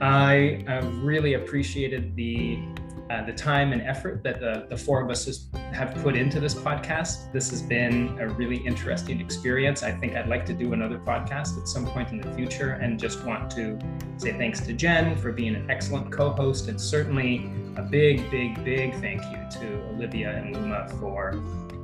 I 0.01 0.63
have 0.67 1.03
really 1.03 1.35
appreciated 1.35 2.15
the 2.15 2.59
uh, 3.09 3.23
the 3.23 3.33
time 3.33 3.73
and 3.73 3.81
effort 3.81 4.23
that 4.23 4.39
the, 4.39 4.67
the 4.69 4.77
four 4.77 5.01
of 5.01 5.09
us 5.09 5.25
has, 5.25 5.47
have 5.73 5.95
put 6.03 6.15
into 6.15 6.39
this 6.39 6.53
podcast. 6.53 7.31
This 7.31 7.49
has 7.49 7.61
been 7.61 8.17
a 8.19 8.27
really 8.27 8.57
interesting 8.57 9.19
experience. 9.19 9.81
I 9.81 9.91
think 9.91 10.15
I'd 10.15 10.27
like 10.27 10.45
to 10.45 10.53
do 10.53 10.73
another 10.73 10.99
podcast 10.99 11.59
at 11.59 11.67
some 11.67 11.87
point 11.87 12.11
in 12.11 12.21
the 12.21 12.31
future 12.33 12.73
and 12.73 12.99
just 12.99 13.23
want 13.25 13.49
to 13.51 13.79
say 14.17 14.33
thanks 14.33 14.59
to 14.61 14.73
Jen 14.73 15.17
for 15.17 15.31
being 15.31 15.55
an 15.55 15.71
excellent 15.71 16.11
co 16.11 16.29
host 16.29 16.67
and 16.67 16.79
certainly 16.79 17.49
a 17.77 17.81
big, 17.81 18.29
big, 18.29 18.63
big 18.63 18.93
thank 18.95 19.23
you 19.23 19.59
to 19.59 19.81
Olivia 19.89 20.35
and 20.35 20.55
Luma 20.55 20.87
for 20.99 21.31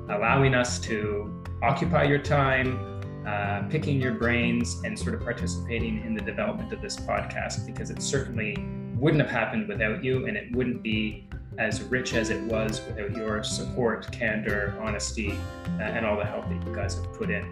allowing 0.09 0.53
us 0.53 0.79
to 0.81 1.43
occupy 1.63 2.03
your 2.03 2.19
time. 2.19 2.91
Uh, 3.25 3.63
picking 3.69 3.99
your 3.99 4.13
brains 4.13 4.83
and 4.85 4.99
sort 4.99 5.15
of 5.15 5.23
participating 5.23 6.05
in 6.05 6.13
the 6.13 6.21
development 6.21 6.71
of 6.71 6.79
this 6.79 6.95
podcast 6.95 7.65
because 7.65 7.89
it 7.89 7.99
certainly 7.99 8.55
wouldn't 8.97 9.21
have 9.21 9.31
happened 9.31 9.67
without 9.67 10.03
you, 10.03 10.27
and 10.27 10.38
it 10.38 10.55
wouldn't 10.55 10.81
be 10.81 11.27
as 11.58 11.81
rich 11.84 12.13
as 12.13 12.29
it 12.29 12.41
was 12.43 12.81
without 12.88 13.15
your 13.15 13.43
support, 13.43 14.12
candor, 14.12 14.77
honesty, 14.81 15.38
uh, 15.79 15.84
and 15.84 16.05
all 16.05 16.17
the 16.17 16.25
help 16.25 16.47
that 16.49 16.65
you 16.65 16.75
guys 16.75 16.95
have 16.95 17.13
put 17.13 17.29
in. 17.29 17.45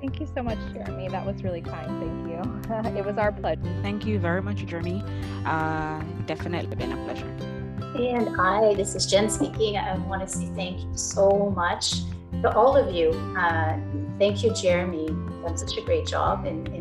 Thank 0.00 0.18
you 0.18 0.26
so 0.34 0.42
much, 0.42 0.58
Jeremy. 0.72 1.08
That 1.08 1.26
was 1.26 1.42
really 1.42 1.60
kind. 1.60 1.86
Thank 2.00 2.94
you. 2.94 2.98
it 2.98 3.04
was 3.04 3.18
our 3.18 3.32
pleasure. 3.32 3.60
Thank 3.82 4.06
you 4.06 4.18
very 4.18 4.40
much, 4.40 4.64
Jeremy. 4.64 5.02
Uh, 5.44 6.02
definitely 6.24 6.74
been 6.76 6.92
a 6.92 7.04
pleasure. 7.04 7.60
And 7.98 8.40
I, 8.40 8.74
this 8.74 8.94
is 8.94 9.04
Jen 9.04 9.28
speaking. 9.28 9.76
I 9.76 9.98
want 9.98 10.26
to 10.26 10.28
say 10.28 10.46
thank 10.54 10.80
you 10.80 10.96
so 10.96 11.52
much 11.54 11.96
to 12.42 12.50
all 12.54 12.76
of 12.76 12.94
you. 12.94 13.10
Uh, 13.36 13.78
thank 14.18 14.42
you, 14.42 14.54
Jeremy. 14.54 15.08
You've 15.08 15.42
done 15.42 15.58
such 15.58 15.76
a 15.76 15.82
great 15.82 16.06
job 16.06 16.46
in, 16.46 16.66
in 16.68 16.79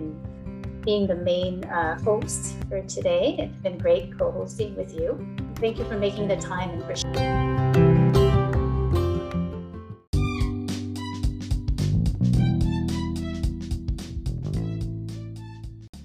being 0.82 1.08
the 1.08 1.15
main 1.15 1.63
uh, 1.65 2.00
host 2.02 2.56
for 2.68 2.82
today. 2.84 3.36
It's 3.39 3.56
been 3.63 3.78
great 3.78 4.18
co 4.18 4.32
hosting 4.32 4.76
with 4.76 4.94
you. 4.94 5.18
Thank 5.56 5.78
you 5.78 5.86
for 5.86 5.98
making 5.98 6.28
the 6.28 6.38
time 6.38 6.70
and 6.70 6.84
for 6.84 6.96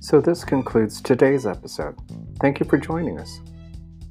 So, 0.01 0.21
this 0.21 0.45
concludes 0.45 1.01
today's 1.01 1.47
episode. 1.47 1.97
Thank 2.41 2.61
you 2.61 2.67
for 2.67 2.79
joining 2.79 3.19
us. 3.19 3.41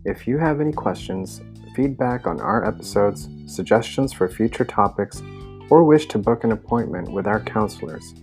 If 0.06 0.28
you 0.28 0.38
have 0.38 0.60
any 0.60 0.73
questions, 0.73 1.41
feedback 1.76 2.28
on 2.28 2.41
our 2.41 2.65
episodes, 2.65 3.30
suggestions 3.45 4.12
for 4.12 4.28
future 4.28 4.65
topics, 4.65 5.21
or 5.69 5.84
wish 5.84 6.08
to 6.08 6.17
book 6.17 6.43
an 6.43 6.52
appointment 6.52 7.12
with 7.12 7.28
our 7.28 7.39
counselors, 7.39 8.15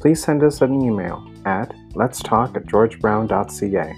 please 0.00 0.22
send 0.22 0.42
us 0.42 0.62
an 0.62 0.80
email 0.80 1.30
at 1.44 1.74
let's 1.94 2.22
at 2.56 2.64
georgebrown.ca. 2.66 3.94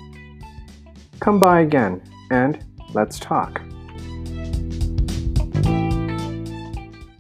Come 1.21 1.39
by 1.39 1.61
again 1.61 2.03
and 2.31 2.65
let's 2.95 3.19
talk. 3.19 3.63